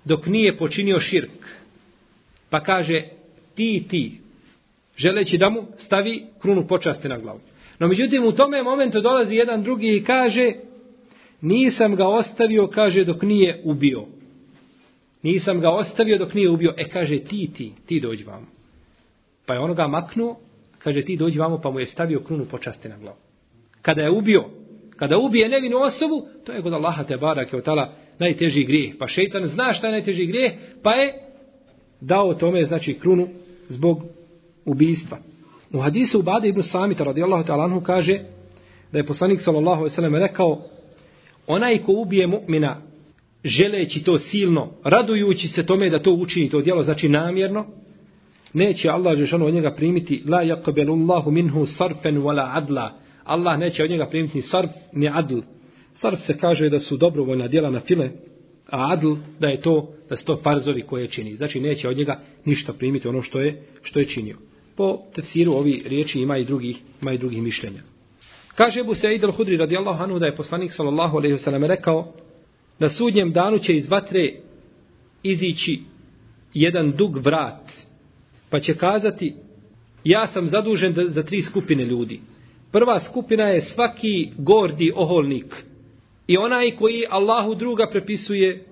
dok 0.05 0.27
nije 0.27 0.57
počinio 0.57 1.01
širk. 1.01 1.47
Pa 2.51 2.61
kaže, 2.61 3.03
ti, 3.55 3.85
ti, 3.89 4.21
želeći 4.97 5.39
da 5.39 5.51
mu 5.51 5.63
stavi 5.79 6.27
krunu 6.41 6.67
počaste 6.67 7.09
na 7.09 7.19
glavu. 7.19 7.41
No 7.79 7.89
međutim, 7.89 8.25
u 8.25 8.33
tome 8.33 8.63
momentu 8.63 9.01
dolazi 9.01 9.37
jedan 9.37 9.63
drugi 9.63 9.97
i 9.97 10.05
kaže, 10.05 10.53
nisam 11.41 11.97
ga 11.97 12.09
ostavio, 12.09 12.67
kaže, 12.67 13.05
dok 13.05 13.23
nije 13.23 13.61
ubio. 13.65 14.07
Nisam 15.23 15.61
ga 15.61 15.71
ostavio 15.71 16.19
dok 16.19 16.35
nije 16.35 16.51
ubio. 16.51 16.75
E, 16.77 16.89
kaže, 16.89 17.19
ti, 17.19 17.51
ti, 17.57 17.73
ti 17.87 18.01
dođi 18.01 18.25
vam. 18.25 18.47
Pa 19.47 19.55
je 19.55 19.61
ono 19.61 19.75
ga 19.75 19.87
maknuo, 19.87 20.37
kaže, 20.79 21.03
ti 21.03 21.17
dođi 21.17 21.39
vamo, 21.39 21.61
pa 21.61 21.71
mu 21.71 21.81
je 21.81 21.87
stavio 21.87 22.21
krunu 22.21 22.45
počaste 22.45 22.89
na 22.89 22.99
glavu. 22.99 23.17
Kada 23.83 24.03
je 24.03 24.11
ubio, 24.11 24.45
kada 24.97 25.19
ubije 25.19 25.49
nevinu 25.49 25.79
osobu, 25.79 26.27
to 26.45 26.53
je 26.53 26.63
kod 26.63 26.73
Allaha 26.73 27.05
te 27.05 27.17
barak 27.17 27.53
je 27.53 27.59
otala 27.59 27.93
najteži 28.19 28.65
grijeh. 28.65 28.95
Pa 28.99 29.07
šeitan 29.07 29.47
zna 29.47 29.73
šta 29.73 29.87
je 29.87 29.93
najteži 29.93 30.27
grijeh, 30.27 30.53
pa 30.83 30.93
je 30.93 31.15
dao 32.01 32.35
tome, 32.35 32.65
znači, 32.65 32.95
krunu 32.95 33.29
zbog 33.69 34.03
ubijstva. 34.65 35.19
U 35.73 35.81
hadisu 35.81 36.19
Ubade 36.19 36.49
ibn 36.49 36.63
Samita 36.63 37.05
radijallahu 37.05 37.45
ta'ala 37.45 37.65
anhu 37.65 37.81
kaže 37.81 38.21
da 38.93 38.99
je 38.99 39.07
poslanik 39.07 39.41
sallallahu 39.41 39.81
alejhi 39.81 39.93
ve 39.93 39.95
sellem 39.95 40.15
rekao 40.15 40.63
onaj 41.47 41.79
ko 41.79 41.93
ubije 41.93 42.27
mu'mina 42.27 42.77
želeći 43.47 44.03
to 44.03 44.19
silno, 44.19 44.73
radujući 44.85 45.49
se 45.49 45.67
tome 45.67 45.91
da 45.91 45.99
to 45.99 46.13
učini, 46.13 46.51
to 46.51 46.61
djelo 46.61 46.83
znači 46.83 47.09
namjerno, 47.09 47.67
neće 48.53 48.89
Allah 48.89 49.19
Žešanu 49.19 49.47
od 49.47 49.55
njega 49.55 49.75
primiti 49.75 50.23
la 50.29 50.45
yakbelullahu 50.45 51.31
minhu 51.31 51.67
sarfan 51.67 52.17
wala 52.17 52.51
adla. 52.53 52.93
Allah 53.25 53.59
neće 53.59 53.85
od 53.85 53.91
njega 53.91 54.07
primiti 54.07 54.37
ni 54.37 54.43
sarf 54.43 54.71
ni 54.93 55.09
adl. 55.13 55.39
Sarf 55.95 56.21
se 56.21 56.39
kaže 56.39 56.69
da 56.69 56.81
su 56.81 56.97
dobrovoljna 56.97 57.49
djela 57.49 57.71
na 57.71 57.81
file, 57.81 58.11
a 58.71 58.93
adl 58.93 59.15
da 59.41 59.49
je 59.49 59.61
to 59.61 59.93
da 60.09 60.17
su 60.17 60.25
to 60.25 60.37
farzovi 60.43 60.83
koje 60.83 61.09
čini. 61.09 61.35
Znači 61.35 61.61
neće 61.61 61.89
od 61.89 61.97
njega 61.97 62.21
ništa 62.45 62.73
primiti 62.73 63.09
ono 63.09 63.23
što 63.23 63.41
je 63.41 63.63
što 63.83 63.99
je 63.99 64.07
činio. 64.07 64.37
Po 64.77 64.99
tefsiru 65.15 65.53
ovi 65.53 65.83
riječi 65.87 66.21
ima 66.21 66.39
i 66.39 66.45
drugih 66.45 66.81
ima 67.03 67.13
i 67.13 67.19
drugih 67.19 67.43
mišljenja. 67.43 67.81
Kaže 68.55 68.81
Abu 68.81 68.95
Sa'id 68.95 69.25
al-Hudri 69.25 69.59
radijallahu 69.59 70.03
anhu 70.03 70.19
da 70.19 70.27
je 70.27 70.37
poslanik 70.37 70.73
sallallahu 70.73 71.17
alejhi 71.17 71.33
ve 71.33 71.39
sellem 71.39 71.65
rekao 71.65 72.13
na 72.79 72.89
sudnjem 72.89 73.33
danu 73.33 73.59
će 73.59 73.73
iz 73.73 73.91
vatre 73.91 74.33
izići 75.23 75.81
jedan 76.55 76.93
dug 76.93 77.17
vrat 77.17 77.73
pa 78.51 78.61
će 78.61 78.75
kazati 78.75 79.35
ja 80.05 80.27
sam 80.27 80.49
zadužen 80.49 80.95
za 81.09 81.23
tri 81.23 81.43
skupine 81.43 81.85
ljudi. 81.85 82.21
Prva 82.73 83.01
skupina 83.01 83.45
je 83.45 83.61
svaki 83.61 84.29
gordi 84.39 84.93
oholnik 84.95 85.65
i 86.27 86.37
onaj 86.37 86.71
koji 86.71 87.05
Allahu 87.11 87.55
druga 87.55 87.91
prepisuje 87.91 88.65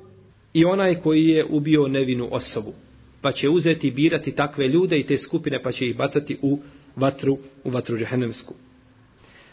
i 0.52 0.64
onaj 0.64 0.94
koji 0.94 1.28
je 1.28 1.44
ubio 1.50 1.88
nevinu 1.88 2.28
osobu. 2.30 2.72
Pa 3.20 3.32
će 3.32 3.48
uzeti 3.48 3.90
birati 3.90 4.32
takve 4.32 4.68
ljude 4.68 4.98
i 4.98 5.02
te 5.02 5.18
skupine 5.18 5.62
pa 5.62 5.72
će 5.72 5.86
ih 5.86 5.96
batati 5.96 6.36
u 6.42 6.58
vatru, 6.96 7.38
u 7.64 7.70
vatru 7.70 7.96
žehennemsku. 7.96 8.54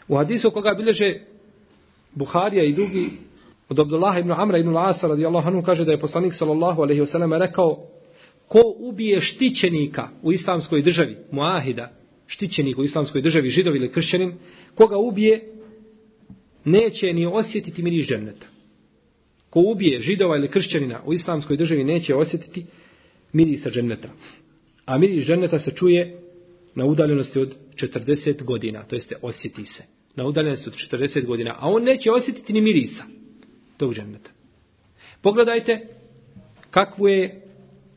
U 0.08 0.16
hadisu 0.16 0.50
koga 0.50 0.74
bileže 0.74 1.20
Buharija 2.14 2.64
i 2.64 2.72
drugi 2.72 3.10
od 3.72 3.80
Abdullah 3.80 4.18
ibn 4.18 4.32
Amra 4.32 4.58
ibn 4.58 4.76
Asa 4.76 5.08
radijallahu 5.08 5.48
anhu 5.48 5.62
kaže 5.62 5.84
da 5.84 5.92
je 5.92 6.00
poslanik 6.00 6.34
sallallahu 6.34 6.82
alaihi 6.82 7.00
wasallam 7.00 7.38
rekao 7.38 7.86
ko 8.48 8.60
ubije 8.78 9.20
štićenika 9.20 10.08
u 10.22 10.32
islamskoj 10.32 10.82
državi, 10.82 11.16
muahida, 11.30 11.92
štićenik 12.26 12.78
u 12.78 12.84
islamskoj 12.84 13.22
državi, 13.22 13.48
židov 13.48 13.76
ili 13.76 13.92
kršćanin, 13.92 14.34
koga 14.74 14.96
ubije, 14.96 15.52
neće 16.64 17.12
ni 17.12 17.26
osjetiti 17.26 17.82
miris 17.82 18.06
dženneta. 18.08 18.46
Ko 19.50 19.60
ubije 19.60 20.00
židova 20.00 20.36
ili 20.36 20.48
kršćanina 20.48 21.02
u 21.06 21.12
islamskoj 21.12 21.56
državi, 21.56 21.84
neće 21.84 22.14
osjetiti 22.14 22.66
mirisa 23.32 23.70
dženneta. 23.70 24.08
A 24.84 24.98
miris 24.98 25.26
dženneta 25.26 25.58
se 25.58 25.70
čuje 25.70 26.20
na 26.74 26.84
udaljenosti 26.84 27.40
od 27.40 27.54
40 27.74 28.44
godina, 28.44 28.82
to 28.82 28.96
jeste 28.96 29.16
osjeti 29.22 29.64
se. 29.64 29.82
Na 30.16 30.26
udaljenosti 30.26 30.68
od 30.68 31.00
40 31.00 31.26
godina, 31.26 31.56
a 31.58 31.70
on 31.70 31.82
neće 31.82 32.10
osjetiti 32.10 32.52
ni 32.52 32.60
mirisa 32.60 33.04
tog 33.76 33.94
dženneta. 33.94 34.30
Pogledajte 35.22 35.86
kakvu 36.70 37.08
je 37.08 37.42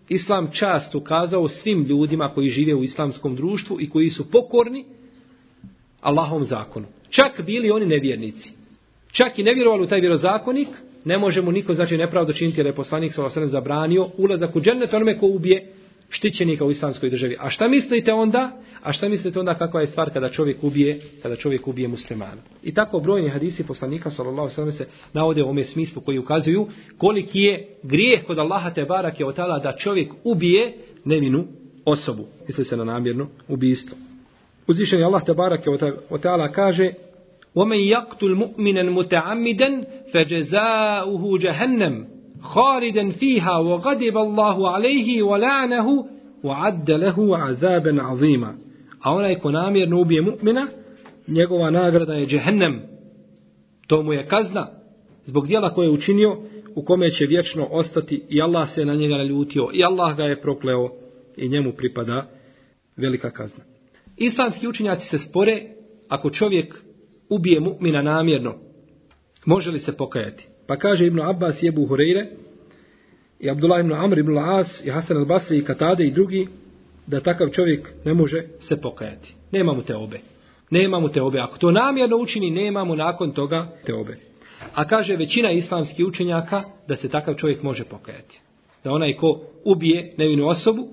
islam 0.10 0.52
čast 0.52 0.96
ukazao 0.96 1.48
svim 1.48 1.84
ljudima 1.84 2.32
koji 2.34 2.50
žive 2.50 2.76
u 2.76 2.84
islamskom 2.84 3.36
društvu 3.36 3.82
i 3.82 3.90
koji 3.90 4.10
su 4.10 4.32
pokorni 4.32 4.86
Allahom 6.02 6.44
zakonu. 6.44 6.86
Čak 7.10 7.42
bili 7.46 7.72
oni 7.72 7.86
nevjernici. 7.86 8.50
Čak 9.12 9.40
i 9.40 9.44
ne 9.44 9.54
vjerovali 9.54 9.84
u 9.84 9.88
taj 9.88 10.00
vjerozakonik, 10.00 10.68
ne 11.06 11.18
može 11.18 11.42
mu 11.42 11.52
niko 11.52 11.74
znači 11.74 11.98
nepravdo 11.98 12.34
činiti 12.34 12.60
jer 12.60 12.66
je 12.66 12.76
poslanik 12.76 13.14
sa 13.14 13.26
osrem 13.26 13.48
zabranio 13.48 14.10
ulazak 14.18 14.56
u 14.56 14.62
džennet 14.62 14.94
onome 14.94 15.18
ko 15.18 15.28
ubije 15.28 15.75
štićenika 16.11 16.65
u 16.65 16.71
islamskoj 16.71 17.11
državi. 17.11 17.37
A 17.41 17.51
šta 17.51 17.69
mislite 17.69 18.13
onda? 18.13 18.53
A 18.83 18.93
šta 18.93 19.09
mislite 19.09 19.41
onda 19.41 19.55
kakva 19.55 19.81
je 19.81 19.87
stvar 19.87 20.13
kada 20.13 20.29
čovjek 20.29 20.65
ubije, 20.65 21.01
kada 21.23 21.37
čovjek 21.37 21.69
ubije 21.69 21.89
muslimana? 21.89 22.43
I 22.63 22.75
tako 22.75 23.01
brojni 23.01 23.29
hadisi 23.29 23.67
poslanika 23.67 24.11
sallallahu 24.11 24.51
alejhi 24.57 24.63
ve 24.63 24.73
se 24.73 24.87
navode 25.13 25.43
u 25.43 25.49
ome 25.49 25.65
smislu 25.65 26.03
koji 26.03 26.19
ukazuju 26.19 26.67
koliki 26.99 27.39
je 27.39 27.67
grijeh 27.83 28.25
kod 28.25 28.39
Allaha 28.39 28.71
te 28.71 28.85
barake 28.85 29.25
od 29.25 29.37
da 29.37 29.73
čovjek 29.79 30.13
ubije 30.25 30.75
nevinu 31.05 31.47
osobu. 31.85 32.27
Misli 32.49 32.65
se 32.65 32.77
na 32.77 32.85
namjerno 32.85 33.29
ubijstvo. 33.49 33.97
Uzvišeni 34.67 35.05
Allah 35.05 35.25
te 35.25 35.35
barake 35.35 35.71
od 36.11 36.23
kaže 36.53 36.93
ومن 37.55 37.77
يقتل 37.77 38.35
مؤمنا 38.35 38.83
متعمدا 38.83 39.85
فجزاؤه 40.13 41.39
جهنم 41.39 42.14
خالدا 42.45 43.11
فيها 43.11 43.59
وغضب 43.59 44.17
الله 44.17 44.71
عليه 44.71 45.23
ولعنه 45.23 46.07
وعد 46.45 46.91
له 46.91 47.39
عذابا 47.39 48.03
عظيما 48.03 48.55
a 49.01 49.15
onaj 49.15 49.39
ko 49.41 49.51
namjerno 49.51 50.01
ubije 50.01 50.23
mu'mina, 50.23 50.67
njegova 51.29 51.71
nagrada 51.71 52.15
je 52.15 52.27
džehennem. 52.27 52.83
To 53.87 54.03
mu 54.03 54.13
je 54.13 54.27
kazna 54.27 54.69
zbog 55.25 55.47
dijela 55.47 55.75
koje 55.75 55.87
je 55.87 55.91
učinio, 55.91 56.37
u 56.75 56.85
kome 56.85 57.11
će 57.11 57.27
vječno 57.27 57.67
ostati 57.71 58.23
i 58.29 58.43
Allah 58.43 58.75
se 58.75 58.85
na 58.85 58.95
njega 58.95 59.17
naljutio 59.17 59.69
i 59.73 59.85
Allah 59.85 60.17
ga 60.17 60.25
je 60.25 60.41
prokleo 60.41 60.91
i 61.37 61.49
njemu 61.49 61.73
pripada 61.73 62.27
velika 62.97 63.31
kazna. 63.31 63.65
Islamski 64.17 64.69
učinjaci 64.69 65.07
se 65.07 65.19
spore 65.19 65.63
ako 66.09 66.31
čovjek 66.31 66.75
ubije 67.29 67.61
mu'mina 67.61 68.03
namjerno, 68.03 68.55
može 69.45 69.71
li 69.71 69.79
se 69.79 69.97
pokajati? 69.97 70.49
Pa 70.68 70.76
kaže 70.76 71.06
Ibn 71.06 71.22
Abbas 71.22 71.64
i 71.64 71.68
Ebu 71.68 71.86
Hureyre, 71.86 72.28
i 73.40 73.50
Abdullah 73.50 73.80
ibn 73.80 73.94
Amr 73.94 74.20
ibn 74.20 74.38
As, 74.38 74.82
i 74.86 74.90
Hasan 74.90 75.18
al-Basri, 75.18 75.58
i 75.58 75.64
Katade, 75.64 76.06
i 76.06 76.12
drugi, 76.12 76.48
da 77.08 77.20
takav 77.20 77.50
čovjek 77.50 77.94
ne 78.06 78.14
može 78.14 78.44
se 78.60 78.82
pokajati. 78.82 79.36
Nema 79.52 79.74
mu 79.74 79.82
te 79.82 79.96
obe. 79.96 80.20
Nema 80.70 81.00
mu 81.00 81.10
te 81.10 81.22
obe. 81.22 81.40
Ako 81.40 81.58
to 81.58 81.72
namjerno 81.72 82.18
učini, 82.18 82.52
nema 82.52 82.84
mu 82.84 82.96
nakon 82.96 83.32
toga 83.32 83.68
te 83.86 83.94
obe. 83.94 84.18
A 84.74 84.88
kaže 84.88 85.16
većina 85.16 85.52
islamskih 85.52 86.06
učenjaka 86.06 86.64
da 86.88 86.96
se 86.96 87.10
takav 87.10 87.34
čovjek 87.34 87.64
može 87.64 87.84
pokajati. 87.84 88.40
Da 88.84 88.92
onaj 88.92 89.16
ko 89.16 89.42
ubije 89.66 90.14
nevinu 90.18 90.48
osobu, 90.48 90.88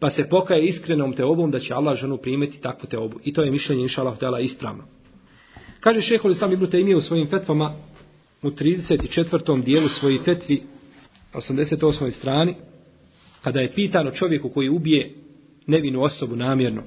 pa 0.00 0.10
se 0.10 0.28
pokaje 0.28 0.64
iskrenom 0.64 1.12
te 1.12 1.24
obom, 1.24 1.50
da 1.50 1.58
će 1.58 1.74
Allah 1.74 1.96
ženu 1.96 2.16
primeti 2.16 2.60
takvu 2.60 2.88
te 2.90 2.98
obu. 2.98 3.18
I 3.24 3.32
to 3.32 3.42
je 3.42 3.50
mišljenje, 3.50 3.82
inša 3.82 4.00
Allah, 4.00 4.40
ispravno. 4.40 4.84
Kaže 5.80 6.00
šehol 6.00 6.30
Islam 6.30 6.52
ibn 6.52 6.66
Taymiye 6.66 6.96
u 6.96 7.00
svojim 7.00 7.28
fetvama, 7.28 7.72
u 8.42 8.50
34. 8.50 9.64
dijelu 9.64 9.88
svoji 9.88 10.18
fetvi, 10.18 10.62
88. 11.34 12.10
strani, 12.10 12.54
kada 13.42 13.60
je 13.60 13.74
pitano 13.74 14.10
čovjeku 14.10 14.48
koji 14.48 14.68
ubije 14.68 15.14
nevinu 15.66 16.02
osobu 16.02 16.36
namjerno, 16.36 16.82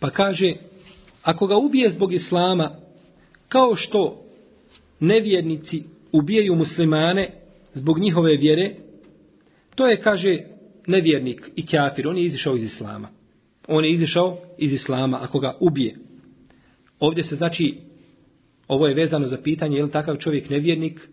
pa 0.00 0.10
kaže, 0.10 0.52
ako 1.22 1.46
ga 1.46 1.56
ubije 1.56 1.90
zbog 1.90 2.12
islama, 2.12 2.82
Kao 3.52 3.76
što 3.76 4.22
nevjernici 5.00 5.82
ubijaju 6.12 6.54
muslimane 6.54 7.30
zbog 7.74 7.98
njihove 7.98 8.36
vjere, 8.36 8.74
to 9.74 9.86
je, 9.86 10.00
kaže, 10.00 10.38
nevjernik 10.86 11.50
i 11.56 11.66
kafir. 11.66 12.08
On 12.08 12.16
je 12.16 12.24
izišao 12.24 12.56
iz 12.56 12.62
islama. 12.62 13.08
On 13.68 13.84
je 13.84 13.92
izišao 13.92 14.38
iz 14.58 14.72
islama 14.72 15.18
ako 15.22 15.38
ga 15.38 15.56
ubije. 15.60 15.96
Ovdje 17.00 17.24
se 17.24 17.36
znači, 17.36 17.76
ovo 18.72 18.86
je 18.86 18.94
vezano 18.94 19.26
za 19.26 19.36
pitanje, 19.44 19.76
je 19.76 19.84
li 19.84 19.90
takav 19.90 20.16
čovjek 20.16 20.50
nevjernik 20.50 21.08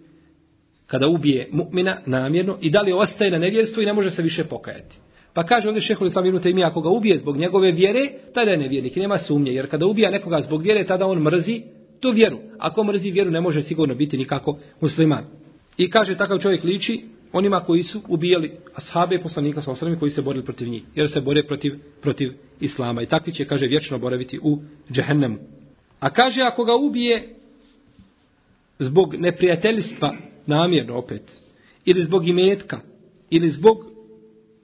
kada 0.87 1.07
ubije 1.07 1.49
mu'mina 1.51 1.95
namjerno 2.05 2.57
i 2.61 2.69
da 2.69 2.81
li 2.81 2.93
ostaje 2.93 3.31
na 3.31 3.37
nevjerstvu 3.37 3.81
i 3.81 3.85
ne 3.85 3.93
može 3.93 4.11
se 4.11 4.21
više 4.21 4.43
pokajati. 4.43 4.99
Pa 5.33 5.43
kaže 5.43 5.67
ovdje 5.67 5.81
šehol 5.81 6.07
islam 6.07 6.25
ibn 6.25 6.37
Taymi, 6.37 6.67
ako 6.67 6.81
ga 6.81 6.89
ubije 6.89 7.17
zbog 7.17 7.37
njegove 7.37 7.71
vjere, 7.71 7.99
tada 8.33 8.51
je 8.51 8.57
nevjernik 8.57 8.97
i 8.97 8.99
nema 8.99 9.17
sumnje. 9.17 9.51
Jer 9.51 9.69
kada 9.69 9.85
ubija 9.85 10.11
nekoga 10.11 10.41
zbog 10.41 10.63
vjere, 10.63 10.85
tada 10.85 11.07
on 11.07 11.19
mrzi 11.19 11.61
tu 11.99 12.11
vjeru. 12.11 12.39
Ako 12.57 12.83
mrzi 12.83 13.11
vjeru, 13.11 13.31
ne 13.31 13.41
može 13.41 13.63
sigurno 13.63 13.95
biti 13.95 14.17
nikako 14.17 14.57
musliman. 14.81 15.25
I 15.77 15.89
kaže, 15.89 16.17
takav 16.17 16.39
čovjek 16.39 16.63
liči 16.63 17.01
onima 17.33 17.59
koji 17.59 17.83
su 17.83 18.01
ubijali 18.07 18.51
ashabe 18.75 19.15
i 19.15 19.21
poslanika 19.21 19.61
sa 19.61 19.71
osrami 19.71 19.99
koji 19.99 20.11
se 20.11 20.21
borili 20.21 20.45
protiv 20.45 20.67
njih. 20.67 20.83
Jer 20.95 21.09
se 21.09 21.21
bore 21.21 21.43
protiv, 21.43 21.73
protiv 22.01 22.33
islama. 22.59 23.01
I 23.01 23.05
takvi 23.05 23.33
će, 23.33 23.45
kaže, 23.45 23.67
vječno 23.67 23.99
boraviti 23.99 24.39
u 24.43 24.59
džehennemu. 24.91 25.37
A 25.99 26.09
kaže, 26.09 26.41
ako 26.41 26.63
ga 26.63 26.75
ubije 26.75 27.35
zbog 28.79 29.15
neprijateljstva, 29.15 30.15
namjerno 30.45 30.97
opet, 30.97 31.41
ili 31.85 32.03
zbog 32.03 32.27
imetka, 32.27 32.79
ili 33.29 33.49
zbog 33.49 33.77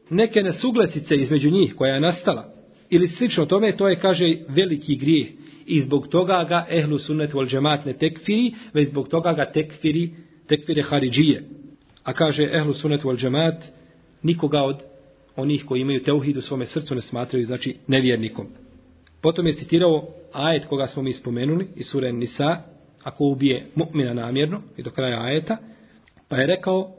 neke 0.09 0.41
nesuglasice 0.41 1.15
između 1.15 1.51
njih 1.51 1.75
koja 1.75 1.93
je 1.93 2.01
nastala, 2.01 2.53
ili 2.89 3.07
slično 3.07 3.45
tome, 3.45 3.77
to 3.77 3.87
je, 3.87 3.99
kaže, 3.99 4.25
veliki 4.47 4.95
grijeh. 4.95 5.27
I 5.67 5.81
zbog 5.81 6.07
toga 6.07 6.45
ga 6.49 6.65
ehlu 6.69 6.97
sunnet 6.97 7.33
vol 7.33 7.47
džemat 7.47 7.85
ne 7.85 7.93
tekfiri, 7.93 8.53
već 8.73 8.89
zbog 8.89 9.07
toga 9.09 9.33
ga 9.33 9.51
tekfiri, 9.51 10.09
tekfire 10.47 10.81
haridžije. 10.81 11.43
A 12.03 12.13
kaže 12.13 12.43
ehlu 12.53 12.73
sunnet 12.73 13.03
vol 13.03 13.17
džemat, 13.17 13.63
nikoga 14.23 14.61
od 14.61 14.83
onih 15.35 15.65
koji 15.67 15.81
imaju 15.81 16.03
teuhid 16.03 16.37
u 16.37 16.41
svome 16.41 16.65
srcu 16.65 16.95
ne 16.95 17.01
smatraju, 17.01 17.45
znači, 17.45 17.75
nevjernikom. 17.87 18.47
Potom 19.21 19.47
je 19.47 19.55
citirao 19.55 20.07
ajet 20.33 20.65
koga 20.65 20.87
smo 20.87 21.03
mi 21.03 21.13
spomenuli 21.13 21.67
iz 21.75 21.85
sure 21.85 22.13
Nisa, 22.13 22.63
ako 23.05 23.23
ubije 23.25 23.65
mu'mina 23.75 24.13
namjerno 24.13 24.61
i 24.77 24.83
do 24.83 24.91
kraja 24.91 25.21
ajeta, 25.21 25.57
pa 26.29 26.37
je 26.37 26.47
rekao 26.47 26.91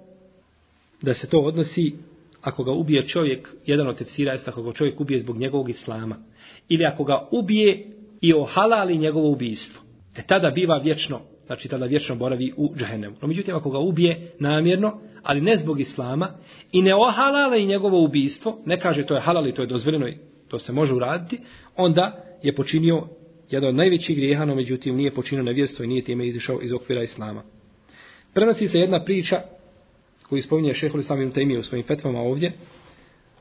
da 1.02 1.14
se 1.14 1.28
to 1.28 1.38
odnosi 1.38 1.94
ako 2.42 2.64
ga 2.64 2.72
ubije 2.72 3.08
čovjek, 3.08 3.48
jedan 3.66 3.88
od 3.88 3.98
tefsira 3.98 4.32
jeste 4.32 4.50
ako 4.50 4.62
ga 4.62 4.72
čovjek 4.72 5.00
ubije 5.00 5.20
zbog 5.20 5.38
njegovog 5.38 5.70
islama, 5.70 6.16
ili 6.68 6.84
ako 6.84 7.04
ga 7.04 7.28
ubije 7.30 7.86
i 8.20 8.32
ohalali 8.32 8.98
njegovo 8.98 9.30
ubijstvo, 9.30 9.82
e 10.16 10.22
tada 10.26 10.50
biva 10.50 10.78
vječno, 10.78 11.20
znači 11.46 11.68
tada 11.68 11.86
vječno 11.86 12.16
boravi 12.16 12.52
u 12.56 12.74
džahennemu. 12.76 13.16
No 13.22 13.28
međutim, 13.28 13.56
ako 13.56 13.70
ga 13.70 13.78
ubije 13.78 14.30
namjerno, 14.38 15.00
ali 15.22 15.40
ne 15.40 15.56
zbog 15.56 15.80
islama, 15.80 16.28
i 16.72 16.82
ne 16.82 16.94
ohalali 16.94 17.66
njegovo 17.66 18.04
ubijstvo, 18.04 18.58
ne 18.66 18.80
kaže 18.80 19.06
to 19.06 19.14
je 19.14 19.20
halali, 19.20 19.54
to 19.54 19.62
je 19.62 19.68
dozvoljeno 19.68 20.06
to 20.48 20.58
se 20.58 20.72
može 20.72 20.94
uraditi, 20.94 21.40
onda 21.76 22.22
je 22.42 22.54
počinio 22.54 23.08
jedan 23.50 23.68
od 23.68 23.74
najvećih 23.74 24.16
grijeha, 24.16 24.44
no 24.44 24.54
međutim 24.54 24.96
nije 24.96 25.10
počinio 25.10 25.44
nevjerstvo 25.44 25.84
i 25.84 25.88
nije 25.88 26.02
time 26.02 26.26
izišao 26.26 26.58
iz 26.62 26.72
okvira 26.72 27.02
islama. 27.02 27.42
Prenosi 28.34 28.68
se 28.68 28.78
jedna 28.78 29.04
priča 29.04 29.40
koju 30.28 30.42
spominje 30.42 30.74
šehol 30.74 31.00
islam 31.00 31.22
ibn 31.22 31.32
Taymi 31.32 31.58
u 31.58 31.62
svojim 31.62 31.86
fetvama 31.86 32.20
ovdje, 32.20 32.52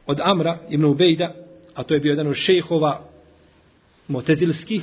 od 0.07 0.19
Amra 0.23 0.59
ibn 0.69 0.85
Ubejda, 0.85 1.33
a 1.73 1.83
to 1.83 1.93
je 1.93 1.99
bio 1.99 2.09
jedan 2.09 2.27
od 2.27 2.35
šehova 2.35 3.01
motezilskih, 4.07 4.81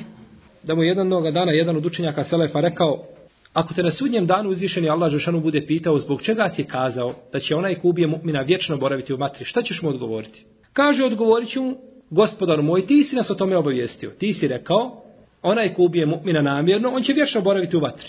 da 0.62 0.74
mu 0.74 0.82
jedan 0.82 1.10
dana 1.32 1.52
jedan 1.52 1.76
od 1.76 1.86
učenjaka 1.86 2.24
Selefa 2.24 2.60
rekao, 2.60 3.04
ako 3.52 3.74
te 3.74 3.82
na 3.82 3.90
sudnjem 3.90 4.26
danu 4.26 4.50
uzvišeni 4.50 4.88
Allah 4.88 5.12
Žešanu 5.12 5.40
bude 5.40 5.66
pitao 5.66 5.98
zbog 5.98 6.22
čega 6.22 6.48
si 6.56 6.64
kazao 6.64 7.14
da 7.32 7.40
će 7.40 7.56
onaj 7.56 7.74
ko 7.74 7.88
ubije 7.88 8.08
mu'mina 8.08 8.46
vječno 8.46 8.76
boraviti 8.76 9.14
u 9.14 9.18
matri, 9.18 9.44
šta 9.44 9.62
ćeš 9.62 9.82
mu 9.82 9.88
odgovoriti? 9.88 10.44
Kaže, 10.72 11.04
odgovorit 11.04 11.48
ću 11.48 11.62
mu, 11.62 11.76
gospodar 12.10 12.62
moj, 12.62 12.86
ti 12.86 13.04
si 13.04 13.16
nas 13.16 13.30
o 13.30 13.34
tome 13.34 13.56
obavijestio. 13.56 14.10
Ti 14.10 14.34
si 14.34 14.48
rekao, 14.48 15.02
onaj 15.42 15.74
ko 15.74 15.82
ubije 15.82 16.06
mu'mina 16.06 16.42
namjerno, 16.42 16.90
on 16.90 17.02
će 17.02 17.12
vječno 17.12 17.40
boraviti 17.40 17.76
u 17.76 17.80
vatri. 17.80 18.08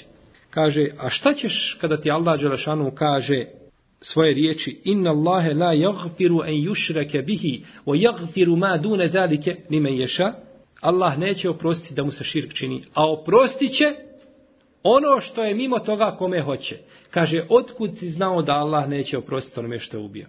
Kaže, 0.49 0.87
a 0.99 1.09
šta 1.09 1.33
ćeš 1.33 1.77
kada 1.81 1.97
ti 1.97 2.11
Allah 2.11 2.39
Đelešanu 2.39 2.91
kaže 2.95 3.45
svoje 4.01 4.33
riječi, 4.33 4.81
inna 4.83 5.09
Allahe 5.09 5.53
la 5.53 5.73
jagfiru 5.73 6.43
en 6.45 6.53
yushraka 6.53 7.25
bihi, 7.25 7.63
o 7.85 7.95
jagfiru 7.95 8.55
ma 8.55 8.77
dune 8.77 9.07
zalike 9.07 9.55
nime 9.69 9.97
ješa, 9.97 10.33
Allah 10.81 11.17
neće 11.17 11.49
oprostiti 11.49 11.93
da 11.93 12.03
mu 12.03 12.11
se 12.11 12.23
širk 12.23 12.53
čini, 12.53 12.83
a 12.93 13.11
oprostit 13.11 13.71
će 13.71 13.85
ono 14.83 15.19
što 15.19 15.43
je 15.43 15.53
mimo 15.53 15.79
toga 15.79 16.15
kome 16.17 16.41
hoće. 16.41 16.77
Kaže, 17.09 17.45
otkud 17.49 17.97
si 17.97 18.09
znao 18.09 18.41
da 18.41 18.53
Allah 18.53 18.89
neće 18.89 19.17
oprostiti 19.17 19.59
onome 19.59 19.79
što 19.79 19.97
je 19.97 20.03
ubio? 20.03 20.27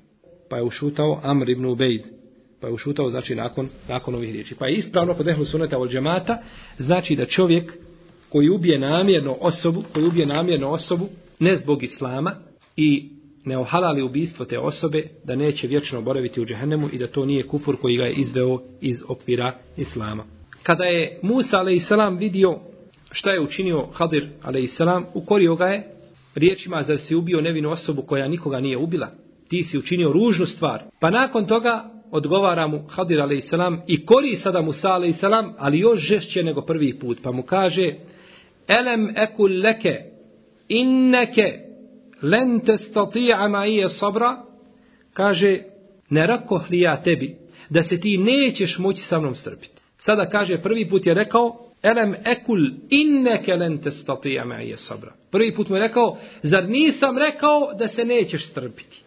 Pa 0.50 0.56
je 0.56 0.62
ušutao 0.62 1.20
Amr 1.22 1.50
ibn 1.50 1.64
Ubejd. 1.64 2.23
Pa 2.60 2.66
je 2.66 2.72
ušutao, 2.72 3.10
znači, 3.10 3.34
nakon, 3.34 3.68
nakon 3.88 4.14
ovih 4.14 4.32
riječi. 4.32 4.54
Pa 4.54 4.66
je 4.66 4.74
ispravno 4.74 5.14
kod 5.14 5.28
ehlu 5.28 5.44
suneta 5.44 5.78
od 5.78 5.90
džemata, 5.90 6.38
znači 6.78 7.16
da 7.16 7.26
čovjek 7.26 7.72
koji 8.28 8.48
ubije 8.48 8.78
namjerno 8.78 9.36
osobu, 9.40 9.84
koji 9.92 10.06
ubije 10.06 10.26
namjerno 10.26 10.68
osobu, 10.68 11.08
ne 11.38 11.56
zbog 11.56 11.82
islama 11.82 12.32
i 12.76 13.10
ne 13.44 13.58
ohalali 13.58 14.02
ubistvo 14.02 14.44
te 14.44 14.58
osobe, 14.58 15.08
da 15.24 15.36
neće 15.36 15.66
vječno 15.66 16.02
boraviti 16.02 16.40
u 16.40 16.46
džehennemu 16.46 16.88
i 16.92 16.98
da 16.98 17.06
to 17.06 17.24
nije 17.24 17.46
kufur 17.46 17.76
koji 17.76 17.96
ga 17.96 18.04
je 18.04 18.14
izveo 18.14 18.60
iz 18.80 19.02
okvira 19.08 19.52
islama. 19.76 20.24
Kada 20.62 20.84
je 20.84 21.18
Musa 21.22 21.60
a.s. 21.60 22.18
vidio 22.18 22.58
šta 23.10 23.30
je 23.30 23.40
učinio 23.40 23.86
Hadir 23.92 24.28
a.s. 24.42 24.80
ukorio 25.14 25.54
ga 25.54 25.66
je 25.66 25.94
riječima 26.34 26.82
zar 26.82 26.98
si 26.98 27.14
ubio 27.14 27.40
nevinu 27.40 27.70
osobu 27.70 28.02
koja 28.02 28.28
nikoga 28.28 28.60
nije 28.60 28.78
ubila. 28.78 29.08
Ti 29.48 29.62
si 29.62 29.78
učinio 29.78 30.12
ružnu 30.12 30.46
stvar. 30.46 30.82
Pa 31.00 31.10
nakon 31.10 31.46
toga 31.46 31.90
odgovara 32.14 32.66
mu 32.66 32.82
Hadir 32.88 33.20
a.s. 33.20 33.52
i 33.86 34.06
kori 34.06 34.36
sada 34.36 34.62
Musa 34.62 34.92
a.s. 34.92 35.22
ali 35.58 35.78
još 35.78 35.98
žešće 35.98 36.42
nego 36.42 36.60
prvi 36.60 36.98
put. 36.98 37.18
Pa 37.22 37.32
mu 37.32 37.42
kaže 37.42 37.94
Elem 38.68 39.14
ekul 39.16 39.60
leke 39.60 40.00
inneke 40.68 41.52
len 42.22 42.60
te 42.60 42.72
stati'a 42.72 43.48
ma 43.48 43.66
ije 43.66 43.88
sabra 43.88 44.36
kaže 45.12 45.58
ne 46.10 46.26
rakoh 46.26 46.70
li 46.70 46.80
ja 46.80 47.02
tebi 47.02 47.36
da 47.70 47.82
se 47.82 48.00
ti 48.00 48.16
nećeš 48.18 48.78
moći 48.78 49.02
sa 49.02 49.20
mnom 49.20 49.34
strpiti. 49.34 49.82
Sada 49.98 50.28
kaže 50.28 50.62
prvi 50.62 50.88
put 50.88 51.06
je 51.06 51.14
rekao 51.14 51.58
Elem 51.82 52.14
ekul 52.24 52.58
inneke 52.90 53.54
len 53.54 53.78
te 53.78 53.90
stati'a 53.90 54.44
ma 54.44 54.62
ije 54.62 54.76
sabra. 54.76 55.12
Prvi 55.30 55.54
put 55.54 55.68
mu 55.68 55.76
je 55.76 55.82
rekao 55.82 56.16
zar 56.42 56.68
nisam 56.68 57.18
rekao 57.18 57.72
da 57.78 57.88
se 57.88 58.04
nećeš 58.04 58.50
strpiti. 58.50 59.02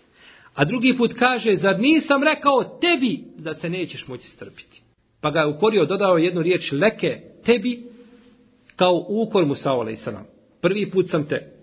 A 0.57 0.65
drugi 0.65 0.97
put 0.97 1.13
kaže 1.13 1.55
zar 1.55 1.79
nisam 1.79 2.23
rekao 2.23 2.63
tebi 2.81 3.23
da 3.37 3.53
se 3.53 3.69
nećeš 3.69 4.07
moći 4.07 4.27
strpiti. 4.27 4.81
Pa 5.21 5.29
ga 5.29 5.39
je 5.39 5.47
ukorio 5.47 5.85
dodao 5.85 6.17
jednu 6.17 6.41
riječ 6.41 6.71
leke 6.71 7.21
tebi 7.45 7.83
kao 8.75 9.05
ukor 9.07 9.45
Musa 9.45 9.71
a.s. 9.71 10.07
Prvi 10.61 10.91
put 10.91 11.09
sam 11.09 11.27
te 11.27 11.57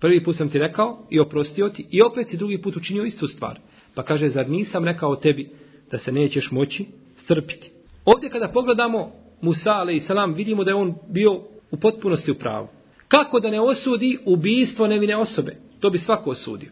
Prvi 0.00 0.24
put 0.24 0.36
sam 0.36 0.48
ti 0.48 0.58
rekao 0.58 1.06
i 1.10 1.20
oprostio 1.20 1.68
ti 1.68 1.86
i 1.90 2.02
opet 2.02 2.28
si 2.30 2.36
drugi 2.36 2.62
put 2.62 2.76
učinio 2.76 3.04
istu 3.04 3.26
stvar. 3.26 3.58
Pa 3.94 4.02
kaže, 4.02 4.28
zar 4.28 4.50
nisam 4.50 4.84
rekao 4.84 5.16
tebi 5.16 5.50
da 5.90 5.98
se 5.98 6.12
nećeš 6.12 6.50
moći 6.50 6.86
strpiti? 7.16 7.70
Ovdje 8.04 8.30
kada 8.30 8.48
pogledamo 8.48 9.12
Musa 9.40 9.72
a.s. 9.72 10.36
vidimo 10.36 10.64
da 10.64 10.70
je 10.70 10.74
on 10.74 10.94
bio 11.08 11.32
u 11.70 11.76
potpunosti 11.76 12.30
u 12.30 12.34
pravu. 12.34 12.68
Kako 13.08 13.40
da 13.40 13.50
ne 13.50 13.60
osudi 13.60 14.18
ubijstvo 14.24 14.86
nevine 14.86 15.16
osobe? 15.16 15.56
To 15.80 15.90
bi 15.90 15.98
svako 15.98 16.30
osudio. 16.30 16.70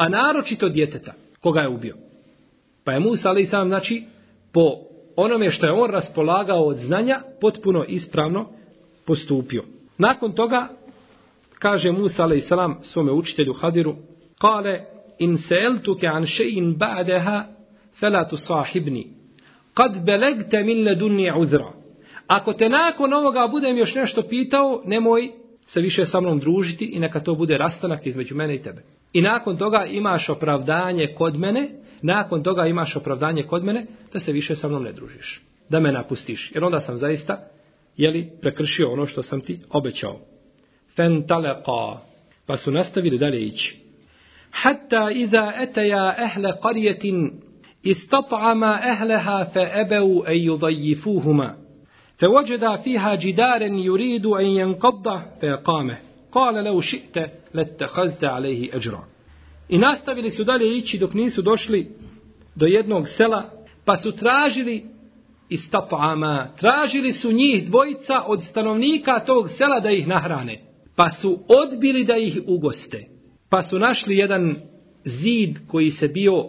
A 0.00 0.08
naročito 0.08 0.68
djeteta 0.68 1.12
koga 1.40 1.60
je 1.60 1.68
ubio. 1.68 1.96
Pa 2.84 2.92
je 2.92 3.00
Musa 3.00 3.28
ali 3.28 3.46
sam, 3.46 3.68
znači 3.68 4.04
po 4.52 4.76
onome 5.16 5.50
što 5.50 5.66
je 5.66 5.72
on 5.72 5.90
raspolagao 5.90 6.64
od 6.64 6.76
znanja 6.76 7.20
potpuno 7.40 7.84
ispravno 7.88 8.48
postupio. 9.06 9.64
Nakon 9.98 10.32
toga 10.32 10.68
kaže 11.58 11.92
Musa 11.92 12.22
ali 12.22 12.40
sam, 12.40 12.78
svome 12.82 13.12
učitelju 13.12 13.52
Hadiru, 13.52 13.96
kale, 14.38 14.80
in 15.18 15.38
seeltuke 15.38 16.06
an 16.06 16.24
še'in 16.24 16.76
ba'deha, 16.78 17.42
felatu 18.00 18.36
sahibni, 18.36 19.06
kad 19.74 20.04
belegte 20.04 20.62
min 20.62 20.84
ledunni 20.84 21.32
uzra. 21.38 21.72
Ako 22.26 22.52
te 22.52 22.68
nakon 22.68 23.12
ovoga 23.12 23.48
budem 23.50 23.78
još 23.78 23.94
nešto 23.94 24.22
pitao, 24.22 24.82
nemoj 24.84 25.30
se 25.66 25.80
više 25.80 26.06
sa 26.06 26.20
mnom 26.20 26.38
družiti 26.38 26.84
i 26.84 26.98
neka 26.98 27.20
to 27.20 27.34
bude 27.34 27.58
rastanak 27.58 28.06
između 28.06 28.36
mene 28.36 28.54
i 28.54 28.62
tebe. 28.62 28.82
I 29.13 29.21
nakon 29.21 29.57
toga 29.57 29.85
imaš 29.85 30.29
opravdanje 30.29 31.07
kod 31.07 31.37
mene, 31.37 31.69
nakon 32.01 32.43
toga 32.43 32.65
imaš 32.67 32.95
opravdanje 32.95 33.43
kod 33.43 33.63
mene, 33.63 33.85
da 34.13 34.19
se 34.19 34.31
više 34.31 34.55
sa 34.55 34.67
mnom 34.67 34.83
ne 34.83 34.91
družiš. 34.91 35.41
Da 35.69 35.79
me 35.79 35.91
napustiš. 35.91 36.51
Jer 36.53 36.63
onda 36.63 36.79
sam 36.79 36.97
zaista, 36.97 37.37
jeli, 37.97 38.29
prekršio 38.41 38.91
ono 38.91 39.05
što 39.05 39.23
sam 39.23 39.41
ti 39.41 39.59
obećao. 39.69 40.19
فانطلقا 40.95 41.97
pa 42.45 42.57
su 42.57 42.71
nastavili 42.71 43.17
dalje 43.17 43.45
ići. 43.45 43.79
Hatta 44.51 45.11
iza 45.11 45.53
etaja 45.59 46.15
ehle 46.17 46.51
qarijetin 46.63 47.31
istat'ama 47.83 48.79
ehleha 48.91 49.45
fe 49.53 49.71
ebeu 49.81 50.23
e 50.27 50.33
yudajifuhuma. 50.33 51.65
فوجد 52.19 52.75
فيها 52.83 53.15
جدارا 53.15 53.67
يريد 53.67 54.25
أن 54.25 54.45
ينقض 54.45 55.21
فقامه 55.41 55.97
قال 56.31 56.63
لو 56.63 56.81
شئت 56.81 57.17
لاتخذت 57.53 58.23
عليه 58.23 58.75
أجرا 58.75 59.03
I 59.69 59.77
nastavili 59.77 60.31
su 60.31 60.43
dalje 60.43 60.77
ići 60.77 60.97
dok 60.97 61.13
nisu 61.13 61.41
došli 61.41 61.87
do 62.55 62.65
jednog 62.65 63.07
sela, 63.09 63.51
pa 63.85 63.97
su 63.97 64.11
tražili 64.11 64.85
istatama, 65.49 66.47
tražili 66.59 67.13
su 67.13 67.31
njih 67.31 67.67
dvojica 67.67 68.21
od 68.27 68.43
stanovnika 68.43 69.19
tog 69.19 69.49
sela 69.49 69.79
da 69.79 69.91
ih 69.91 70.07
nahrane, 70.07 70.57
pa 70.95 71.09
su 71.09 71.39
odbili 71.47 72.03
da 72.03 72.17
ih 72.17 72.39
ugoste. 72.47 73.07
Pa 73.49 73.63
su 73.63 73.79
našli 73.79 74.17
jedan 74.17 74.55
zid 75.05 75.57
koji 75.67 75.91
se 75.91 76.07
bio 76.07 76.45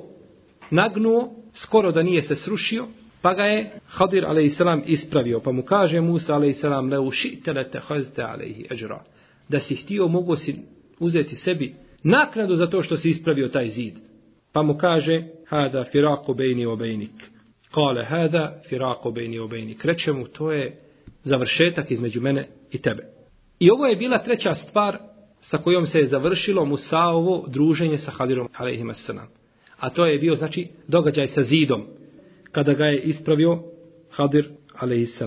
nagnuo, 0.71 1.31
skoro 1.55 1.93
da 1.93 2.03
nije 2.03 2.23
se 2.23 2.35
srušio, 2.35 2.87
pa 3.23 3.35
ga 3.35 3.43
je 3.43 3.71
Hadir 3.87 4.25
a.s. 4.25 4.61
ispravio, 4.87 5.41
pa 5.41 5.53
mu 5.53 5.63
kaže 5.63 6.01
Musa 6.01 6.37
a.s. 6.37 6.63
le 6.91 6.99
ušite 6.99 7.53
le 7.53 7.71
te 7.71 7.79
hazte 7.79 8.23
a.s. 8.23 8.83
Da 9.49 9.59
si 9.59 9.77
htio, 9.77 10.09
mogo 10.09 10.37
si 10.37 10.57
uzeti 11.02 11.36
sebi 11.36 11.74
naknadu 12.04 12.56
za 12.56 12.68
to 12.68 12.82
što 12.82 12.98
si 12.98 13.10
ispravio 13.10 13.48
taj 13.48 13.70
zid. 13.70 13.94
Pa 14.54 14.62
mu 14.62 14.78
kaže, 14.78 15.22
hada 15.48 15.84
firaku 15.84 16.34
bejni 16.34 16.66
obejnik. 16.66 17.12
Kale, 17.72 18.04
hada 18.04 18.62
firaku 18.70 19.12
bejni 19.12 19.40
obejnik. 19.40 19.86
Reče 19.86 20.12
mu, 20.12 20.28
to 20.28 20.52
je 20.52 20.78
završetak 21.24 21.92
između 21.92 22.22
mene 22.22 22.48
i 22.72 22.82
tebe. 22.82 23.04
I 23.60 23.72
ovo 23.72 23.86
je 23.86 23.96
bila 23.96 24.24
treća 24.24 24.56
stvar 24.56 24.98
sa 25.40 25.58
kojom 25.58 25.88
se 25.88 26.00
je 26.00 26.08
završilo 26.08 26.66
Musaovo 26.66 27.46
druženje 27.48 27.98
sa 27.98 28.12
Hadirom 28.12 28.48
a.s. 28.58 29.10
A 29.80 29.90
to 29.90 30.06
je 30.06 30.20
bio, 30.20 30.36
znači, 30.36 30.68
događaj 30.88 31.28
sa 31.28 31.44
zidom, 31.44 31.86
kada 32.52 32.74
ga 32.74 32.86
je 32.86 33.02
ispravio 33.02 33.64
Hadir 34.10 34.50
a.s. 34.74 35.22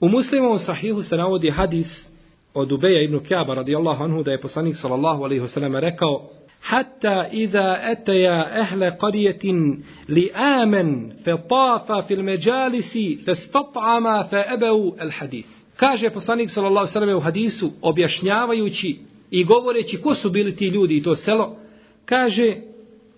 U 0.00 0.08
muslimovom 0.08 0.58
sahihu 0.58 1.02
se 1.02 1.16
navodi 1.16 1.50
hadis 1.50 2.11
od 2.54 2.72
Ubeja 2.72 3.02
ibn 3.02 3.20
Kjaba 3.20 3.54
radijallahu 3.54 4.04
anhu 4.04 4.22
da 4.22 4.32
je 4.32 4.40
poslanik 4.40 4.76
sallallahu 4.76 5.24
alaihi 5.24 5.42
wasallam 5.42 5.80
rekao 5.80 6.30
Hatta 6.60 7.28
iza 7.32 7.78
eteja 7.82 8.48
ehle 8.54 8.96
qarijetin 9.00 9.76
li 10.08 10.30
amen 10.34 11.12
fe 11.24 11.32
tafa 11.48 12.02
fil 12.02 12.22
međalisi 12.22 13.18
fe 13.24 13.32
stop'ama 13.32 14.28
fe 14.30 14.44
ebeu 14.54 14.94
el 15.00 15.10
hadith. 15.10 15.48
Kaže 15.76 16.10
poslanik 16.10 16.50
sallallahu 16.50 16.86
alaihi 16.86 16.98
wasallam 16.98 17.16
u 17.16 17.20
hadisu 17.20 17.70
objašnjavajući 17.82 18.98
i 19.30 19.44
govoreći 19.44 20.00
ko 20.00 20.14
su 20.14 20.30
bili 20.30 20.56
ti 20.56 20.68
ljudi 20.68 20.96
i 20.96 21.02
to 21.02 21.16
selo, 21.16 21.56
kaže 22.04 22.56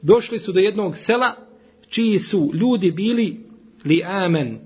došli 0.03 0.39
su 0.39 0.53
do 0.53 0.61
jednog 0.61 0.97
sela 0.97 1.35
čiji 1.89 2.19
su 2.19 2.51
ljudi 2.55 2.91
bili 2.91 3.37
li 3.85 4.03
amen. 4.05 4.59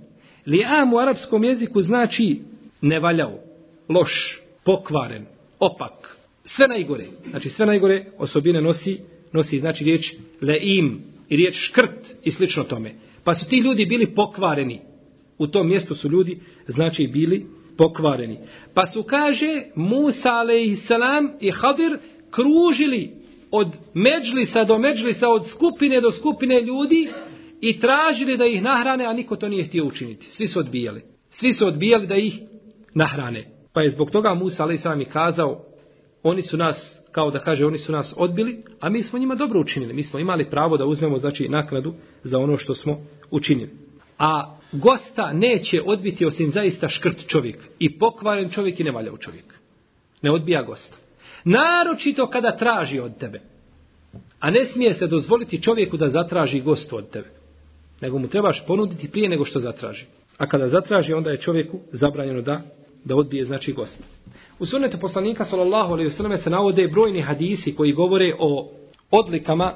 Li 0.46 0.64
am 0.64 0.94
u 0.94 0.98
arapskom 0.98 1.44
jeziku 1.44 1.82
znači 1.82 2.40
nevaljao, 2.82 3.38
loš, 3.88 4.40
pokvaren, 4.68 5.26
opak, 5.58 6.18
sve 6.44 6.68
najgore. 6.68 7.06
Znači 7.30 7.48
sve 7.48 7.66
najgore 7.66 8.04
osobine 8.18 8.60
nosi, 8.60 8.98
nosi 9.32 9.58
znači 9.58 9.84
riječ 9.84 10.14
leim 10.40 11.00
i 11.28 11.36
riječ 11.36 11.54
škrt 11.56 12.14
i 12.24 12.30
slično 12.30 12.64
tome. 12.64 12.94
Pa 13.24 13.34
su 13.34 13.48
ti 13.48 13.56
ljudi 13.56 13.86
bili 13.86 14.14
pokvareni. 14.14 14.80
U 15.38 15.46
tom 15.46 15.68
mjestu 15.68 15.94
su 15.94 16.08
ljudi 16.08 16.38
znači 16.66 17.06
bili 17.06 17.46
pokvareni. 17.76 18.38
Pa 18.74 18.86
su 18.86 19.02
kaže 19.02 19.62
Musa 19.74 20.32
alejsalam 20.32 21.30
i 21.40 21.50
Hadir 21.50 21.98
kružili 22.30 23.10
od 23.50 23.68
međlisa 23.94 24.64
do 24.64 24.78
međlisa, 24.78 25.28
od 25.28 25.50
skupine 25.50 26.00
do 26.00 26.12
skupine 26.12 26.62
ljudi 26.62 27.08
i 27.60 27.80
tražili 27.80 28.36
da 28.36 28.46
ih 28.46 28.62
nahrane, 28.62 29.04
a 29.04 29.12
niko 29.12 29.36
to 29.36 29.48
nije 29.48 29.64
htio 29.64 29.84
učiniti. 29.84 30.26
Svi 30.26 30.46
su 30.46 30.58
odbijali. 30.58 31.02
Svi 31.30 31.54
su 31.54 31.66
odbijali 31.66 32.06
da 32.06 32.16
ih 32.16 32.38
nahrane. 32.94 33.57
Pa 33.72 33.82
je 33.82 33.90
zbog 33.90 34.10
toga 34.10 34.34
Musa 34.34 34.64
a.s. 34.64 34.84
i 35.00 35.04
kazao, 35.04 35.64
oni 36.22 36.42
su 36.42 36.56
nas, 36.56 37.00
kao 37.12 37.30
da 37.30 37.38
kaže, 37.38 37.66
oni 37.66 37.78
su 37.78 37.92
nas 37.92 38.14
odbili, 38.16 38.62
a 38.80 38.88
mi 38.88 39.02
smo 39.02 39.18
njima 39.18 39.34
dobro 39.34 39.60
učinili. 39.60 39.94
Mi 39.94 40.02
smo 40.02 40.18
imali 40.18 40.50
pravo 40.50 40.76
da 40.76 40.84
uzmemo, 40.84 41.18
znači, 41.18 41.48
naknadu 41.48 41.94
za 42.22 42.38
ono 42.38 42.56
što 42.56 42.74
smo 42.74 42.98
učinili. 43.30 43.70
A 44.18 44.56
gosta 44.72 45.32
neće 45.32 45.82
odbiti 45.86 46.26
osim 46.26 46.50
zaista 46.50 46.88
škrt 46.88 47.26
čovjek. 47.26 47.68
I 47.78 47.98
pokvaren 47.98 48.50
čovjek 48.50 48.80
i 48.80 48.84
ne 48.84 48.90
valja 48.90 49.16
čovjek. 49.20 49.54
Ne 50.22 50.30
odbija 50.30 50.62
gosta. 50.62 50.96
Naročito 51.44 52.30
kada 52.30 52.56
traži 52.56 53.00
od 53.00 53.18
tebe. 53.18 53.40
A 54.40 54.50
ne 54.50 54.66
smije 54.66 54.94
se 54.94 55.06
dozvoliti 55.06 55.62
čovjeku 55.62 55.96
da 55.96 56.08
zatraži 56.08 56.60
gostu 56.60 56.96
od 56.96 57.10
tebe. 57.10 57.28
Nego 58.00 58.18
mu 58.18 58.28
trebaš 58.28 58.66
ponuditi 58.66 59.10
prije 59.10 59.28
nego 59.28 59.44
što 59.44 59.58
zatraži. 59.58 60.04
A 60.38 60.46
kada 60.46 60.68
zatraži, 60.68 61.12
onda 61.12 61.30
je 61.30 61.40
čovjeku 61.40 61.80
zabranjeno 61.92 62.42
da 62.42 62.60
da 63.08 63.16
odbije 63.16 63.44
znači 63.44 63.72
gost. 63.72 64.02
U 64.58 64.66
sunnetu 64.66 64.98
poslanika 65.00 65.44
sallallahu 65.44 65.92
alejhi 65.92 66.08
ve 66.08 66.16
selleme 66.16 66.38
se 66.38 66.50
navode 66.50 66.88
brojni 66.88 67.20
hadisi 67.20 67.74
koji 67.74 67.92
govore 67.92 68.34
o 68.38 68.70
odlikama 69.10 69.74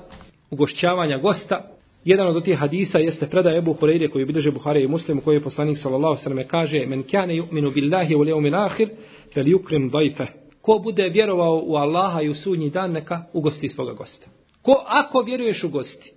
ugošćavanja 0.50 1.18
gosta. 1.18 1.68
Jedan 2.04 2.26
od 2.26 2.44
tih 2.44 2.58
hadisa 2.58 2.98
jeste 2.98 3.26
predaja 3.26 3.56
Ebu 3.56 3.72
Hurajre 3.72 4.08
koji 4.08 4.24
bilježe 4.24 4.50
Buhari 4.50 4.82
i 4.82 4.88
Muslim 4.88 5.20
koji 5.20 5.36
je 5.36 5.42
poslanik 5.42 5.78
sallallahu 5.78 6.10
alejhi 6.10 6.20
ve 6.20 6.24
selleme 6.24 6.48
kaže: 6.48 6.86
"Men 6.86 7.02
kana 7.02 7.32
yu'minu 7.32 7.74
billahi 7.74 8.14
wal 8.14 8.28
yawmil 8.28 8.66
akhir 8.66 8.88
falyukrim 9.34 9.90
dayfa." 9.90 10.26
Ko 10.60 10.78
bude 10.78 11.08
vjerovao 11.08 11.62
u 11.64 11.74
Allaha 11.76 12.22
i 12.22 12.28
u 12.28 12.34
sudnji 12.34 12.70
dan 12.70 12.92
neka 12.92 13.24
ugosti 13.32 13.68
svoga 13.68 13.92
gosta. 13.92 14.26
Ko 14.62 14.84
ako 14.86 15.20
vjeruješ 15.20 15.64
u 15.64 15.68
gosti, 15.68 16.12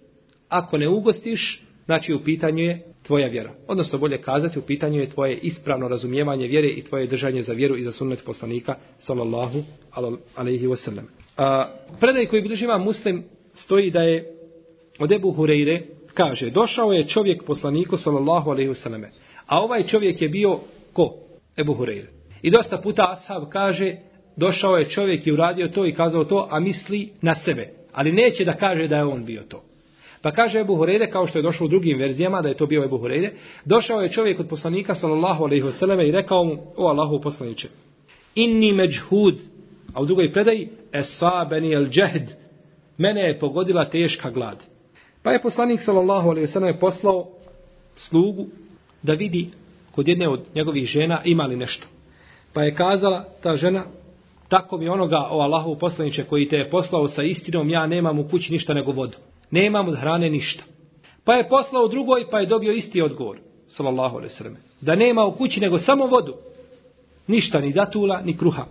ako 0.49 0.77
ne 0.77 0.89
ugostiš, 0.89 1.63
znači 1.85 2.13
u 2.13 2.23
pitanju 2.23 2.63
je 2.63 2.94
tvoja 3.07 3.27
vjera. 3.27 3.51
Odnosno 3.67 3.99
bolje 3.99 4.17
kazati, 4.17 4.59
u 4.59 4.61
pitanju 4.61 4.99
je 4.99 5.09
tvoje 5.09 5.37
ispravno 5.37 5.87
razumijevanje 5.87 6.47
vjere 6.47 6.67
i 6.67 6.83
tvoje 6.83 7.07
držanje 7.07 7.41
za 7.41 7.53
vjeru 7.53 7.77
i 7.77 7.83
za 7.83 7.91
sunnet 7.91 8.23
poslanika, 8.25 8.75
sallallahu 8.99 9.63
alaihi 10.35 10.67
wasallam. 10.67 11.03
A, 11.37 11.67
predaj 11.99 12.25
koji 12.25 12.41
bilježi 12.41 12.65
vam 12.65 12.83
muslim 12.83 13.23
stoji 13.53 13.91
da 13.91 14.01
je 14.01 14.31
od 14.99 15.11
Ebu 15.11 15.31
Hureyre, 15.31 15.81
kaže, 16.13 16.49
došao 16.49 16.91
je 16.91 17.07
čovjek 17.07 17.43
poslaniku, 17.43 17.97
sallallahu 17.97 18.49
alaihi 18.49 18.69
wasallam. 18.69 19.05
A 19.47 19.59
ovaj 19.59 19.83
čovjek 19.83 20.21
je 20.21 20.29
bio 20.29 20.59
ko? 20.93 21.13
Ebu 21.57 21.73
Hureyre. 21.73 22.07
I 22.41 22.49
dosta 22.49 22.77
puta 22.77 23.11
ashab 23.11 23.43
kaže, 23.49 23.95
došao 24.35 24.77
je 24.77 24.89
čovjek 24.89 25.27
i 25.27 25.31
uradio 25.31 25.67
to 25.67 25.85
i 25.85 25.93
kazao 25.93 26.23
to, 26.23 26.47
a 26.51 26.59
misli 26.59 27.09
na 27.21 27.35
sebe. 27.35 27.69
Ali 27.93 28.11
neće 28.11 28.45
da 28.45 28.53
kaže 28.53 28.87
da 28.87 28.95
je 28.95 29.05
on 29.05 29.25
bio 29.25 29.41
to. 29.49 29.63
Pa 30.25 30.31
kaže 30.31 30.59
Ebu 30.59 30.75
Hureyre, 30.75 31.11
kao 31.11 31.27
što 31.27 31.39
je 31.39 31.43
došlo 31.43 31.65
u 31.65 31.69
drugim 31.69 31.97
verzijama, 31.97 32.41
da 32.41 32.49
je 32.49 32.57
to 32.57 32.65
bio 32.65 32.83
Ebu 32.83 32.97
Hureyre, 32.97 33.29
došao 33.65 34.01
je 34.01 34.09
čovjek 34.09 34.39
od 34.39 34.47
poslanika, 34.49 34.95
sallallahu 34.95 35.43
alaihi 35.43 35.67
vseleme, 35.67 36.07
i 36.07 36.11
rekao 36.11 36.43
mu, 36.43 36.57
o 36.77 36.87
Allahu 36.87 37.21
poslaniče, 37.21 37.67
inni 38.35 38.73
međhud, 38.73 39.35
a 39.93 40.01
u 40.01 40.05
drugoj 40.05 40.31
predaji, 40.31 40.69
esabeni 40.93 41.73
el 41.73 41.85
džehd, 41.87 42.29
mene 42.97 43.21
je 43.21 43.39
pogodila 43.39 43.89
teška 43.89 44.29
glad. 44.29 44.63
Pa 45.23 45.31
je 45.31 45.41
poslanik, 45.41 45.81
sallallahu 45.81 46.29
alaihi 46.29 46.47
vseleme, 46.47 46.79
poslao 46.79 47.27
slugu 47.95 48.45
da 49.03 49.13
vidi 49.13 49.49
kod 49.91 50.07
jedne 50.07 50.29
od 50.29 50.41
njegovih 50.55 50.85
žena 50.85 51.21
ima 51.25 51.43
li 51.43 51.55
nešto. 51.55 51.87
Pa 52.53 52.63
je 52.63 52.75
kazala 52.75 53.25
ta 53.43 53.55
žena, 53.55 53.85
tako 54.49 54.77
mi 54.77 54.89
onoga 54.89 55.27
o 55.29 55.39
Allahu 55.39 55.77
poslaniče 55.79 56.23
koji 56.23 56.47
te 56.47 56.57
je 56.57 56.69
poslao 56.69 57.07
sa 57.07 57.23
istinom, 57.23 57.69
ja 57.69 57.87
nemam 57.87 58.19
u 58.19 58.27
kući 58.27 58.51
ništa 58.51 58.73
nego 58.73 58.91
vodu. 58.91 59.17
Nemam 59.51 59.87
od 59.87 59.97
hrane 59.97 60.29
ništa. 60.29 60.63
Pa 61.25 61.33
je 61.33 61.49
poslao 61.49 61.87
drugoj, 61.87 62.29
pa 62.31 62.39
je 62.39 62.45
dobio 62.45 62.71
isti 62.71 63.01
odgovor. 63.01 63.37
Sallallahu 63.67 64.17
alaihi 64.17 64.33
sallam. 64.33 64.57
Da 64.81 64.95
nema 64.95 65.25
u 65.25 65.31
kući 65.31 65.59
nego 65.59 65.79
samo 65.79 66.05
vodu. 66.05 66.33
Ništa, 67.27 67.59
ni 67.59 67.73
datula, 67.73 68.21
ni 68.21 68.37
kruha. 68.37 68.65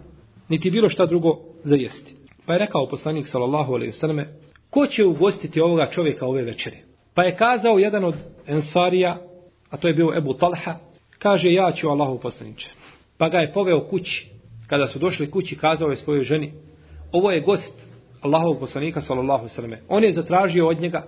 Niti 0.49 0.71
bilo 0.71 0.89
šta 0.89 1.07
drugo 1.07 1.39
za 1.65 1.75
jesti. 1.75 2.15
Pa 2.47 2.53
je 2.53 2.59
rekao 2.59 2.89
poslanik 2.89 3.27
sallallahu 3.29 3.75
alaihi 3.75 3.93
sallam. 3.93 4.25
Ko 4.71 4.87
će 4.87 5.05
ugostiti 5.05 5.61
ovoga 5.61 5.91
čovjeka 5.91 6.27
ove 6.27 6.43
večere? 6.43 6.77
Pa 7.15 7.23
je 7.23 7.37
kazao 7.37 7.79
jedan 7.79 8.05
od 8.05 8.15
ensarija, 8.47 9.19
a 9.71 9.77
to 9.77 9.89
je 9.89 9.95
bio 9.95 10.13
Ebu 10.17 10.35
Talha, 10.35 10.75
kaže 11.19 11.53
ja 11.53 11.73
ću 11.73 11.89
Allahu 11.89 12.19
poslaniče. 12.19 12.71
Pa 13.19 13.29
ga 13.29 13.39
je 13.39 13.53
poveo 13.53 13.89
kući. 13.89 14.31
Kada 14.69 14.87
su 14.87 14.99
došli 14.99 15.31
kući, 15.31 15.57
kazao 15.57 15.91
je 15.91 15.97
svojoj 15.97 16.25
ženi, 16.25 16.53
ovo 17.13 17.31
je 17.31 17.41
gost 17.41 17.73
Allahovog 18.25 18.59
poslanika 18.61 19.01
sallallahu 19.01 19.49
sallam. 19.49 19.73
On 19.89 20.05
je 20.05 20.13
zatražio 20.13 20.69
od 20.69 20.81
njega, 20.81 21.03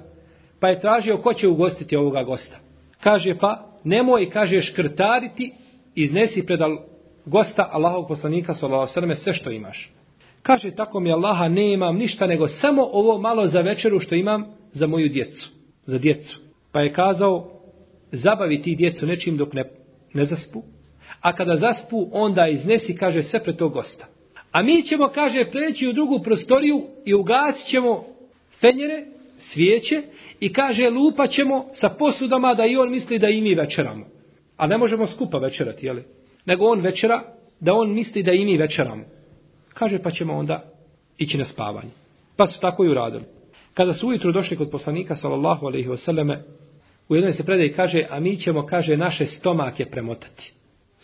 pa 0.61 0.69
je 0.69 0.81
tražio 0.81 1.19
ko 1.19 1.35
će 1.35 1.49
ugostiti 1.49 1.97
ovoga 1.97 2.23
gosta. 2.23 2.57
Kaže 3.01 3.39
pa, 3.41 3.67
nemoj, 3.85 4.31
kaže, 4.31 4.61
škrtariti, 4.61 5.53
iznesi 5.95 6.47
pred 6.47 6.61
gosta 7.27 7.69
Allahovog 7.73 8.09
poslanika 8.09 8.55
sallallahu 8.55 8.93
sallam 8.93 9.15
sve 9.15 9.35
što 9.35 9.51
imaš. 9.51 9.91
Kaže, 10.43 10.71
tako 10.71 11.01
mi 11.01 11.13
Allaha 11.13 11.49
ne 11.49 11.73
imam 11.73 11.97
ništa, 11.97 12.27
nego 12.27 12.49
samo 12.49 12.89
ovo 12.93 13.19
malo 13.19 13.47
za 13.47 13.61
večeru 13.61 14.01
što 14.01 14.15
imam 14.15 14.45
za 14.73 14.87
moju 14.87 15.09
djecu, 15.09 15.51
za 15.87 15.99
djecu. 15.99 16.41
Pa 16.73 16.81
je 16.81 16.93
kazao, 16.93 17.51
zabavi 18.13 18.63
ti 18.63 18.77
djecu 18.77 19.07
nečim 19.07 19.37
dok 19.37 19.53
ne, 19.53 19.65
ne 20.15 20.25
zaspu, 20.25 20.63
a 21.21 21.33
kada 21.33 21.57
zaspu, 21.57 22.09
onda 22.13 22.49
iznesi, 22.49 22.97
kaže, 22.97 23.23
sve 23.23 23.43
pred 23.43 23.57
tog 23.57 23.73
gosta. 23.73 24.07
A 24.57 24.63
mi 24.63 24.83
ćemo, 24.83 25.09
kaže, 25.09 25.51
preći 25.51 25.89
u 25.89 25.93
drugu 25.93 26.21
prostoriju 26.23 26.83
i 27.05 27.15
ugasit 27.15 27.67
ćemo 27.67 28.05
fenjere, 28.61 29.05
svijeće 29.39 30.03
i 30.41 30.53
kaže, 30.53 30.91
lupat 30.91 31.31
ćemo 31.31 31.67
sa 31.75 31.89
posudama 31.89 32.55
da 32.55 32.67
i 32.67 32.77
on 32.77 32.91
misli 32.91 33.19
da 33.19 33.29
i 33.29 33.41
mi 33.41 33.55
večeramo. 33.55 34.07
A 34.57 34.67
ne 34.67 34.79
možemo 34.79 35.07
skupa 35.07 35.39
večerati, 35.39 35.87
jeli? 35.87 36.05
nego 36.47 36.67
on 36.67 36.81
večera, 36.81 37.23
da 37.61 37.75
on 37.75 37.95
misli 37.95 38.23
da 38.23 38.33
i 38.33 38.45
mi 38.45 38.57
večeramo. 38.57 39.05
Kaže, 39.75 39.99
pa 39.99 40.11
ćemo 40.11 40.35
onda 40.35 40.65
ići 41.19 41.39
na 41.39 41.45
spavanje. 41.45 41.91
Pa 42.37 42.47
su 42.47 42.61
tako 42.61 42.85
i 42.85 42.89
uradili. 42.89 43.25
Kada 43.75 43.95
su 43.95 44.09
ujutru 44.09 44.33
došli 44.33 44.57
kod 44.57 44.71
poslanika, 44.71 45.17
sallallahu 45.17 45.67
alaihi 45.67 45.89
wasallame, 45.89 46.39
u 47.09 47.15
jednoj 47.15 47.33
se 47.33 47.45
predaj 47.45 47.73
kaže, 47.73 48.07
a 48.11 48.21
mi 48.21 48.37
ćemo, 48.37 48.67
kaže, 48.67 48.97
naše 48.97 49.27
stomake 49.27 49.85
premotati. 49.85 50.53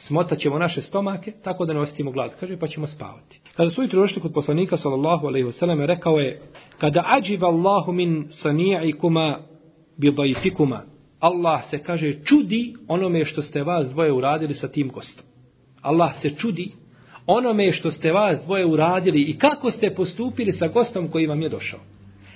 Smotat 0.06 0.38
ćemo 0.38 0.58
naše 0.58 0.82
stomake, 0.82 1.32
tako 1.44 1.64
da 1.64 1.72
ne 1.72 1.80
ostimo 1.80 2.10
glad. 2.10 2.30
Kaže, 2.40 2.56
pa 2.56 2.66
ćemo 2.66 2.86
spavati. 2.86 3.40
Kada 3.56 3.70
su 3.70 3.80
ujutru 3.80 4.00
došli 4.00 4.22
kod 4.22 4.32
poslanika, 4.32 4.76
sallallahu 4.76 5.26
alaihi 5.26 5.46
wasallam, 5.46 5.86
rekao 5.86 6.18
je, 6.18 6.40
kada 6.78 7.04
ađiba 7.06 7.46
Allahu 7.46 7.92
min 7.92 8.24
sani'ikuma 8.44 9.38
bidajfikuma, 9.96 10.82
Allah 11.20 11.64
se 11.70 11.78
kaže 11.78 12.12
čudi 12.24 12.74
onome 12.88 13.24
što 13.24 13.42
ste 13.42 13.62
vas 13.62 13.88
dvoje 13.90 14.12
uradili 14.12 14.54
sa 14.54 14.68
tim 14.68 14.88
gostom. 14.88 15.26
Allah 15.82 16.12
se 16.20 16.30
čudi 16.30 16.72
onome 17.26 17.72
što 17.72 17.90
ste 17.90 18.12
vas 18.12 18.38
dvoje 18.44 18.66
uradili 18.66 19.22
i 19.22 19.38
kako 19.38 19.70
ste 19.70 19.94
postupili 19.94 20.52
sa 20.52 20.68
gostom 20.68 21.08
koji 21.08 21.26
vam 21.26 21.42
je 21.42 21.48
došao. 21.48 21.80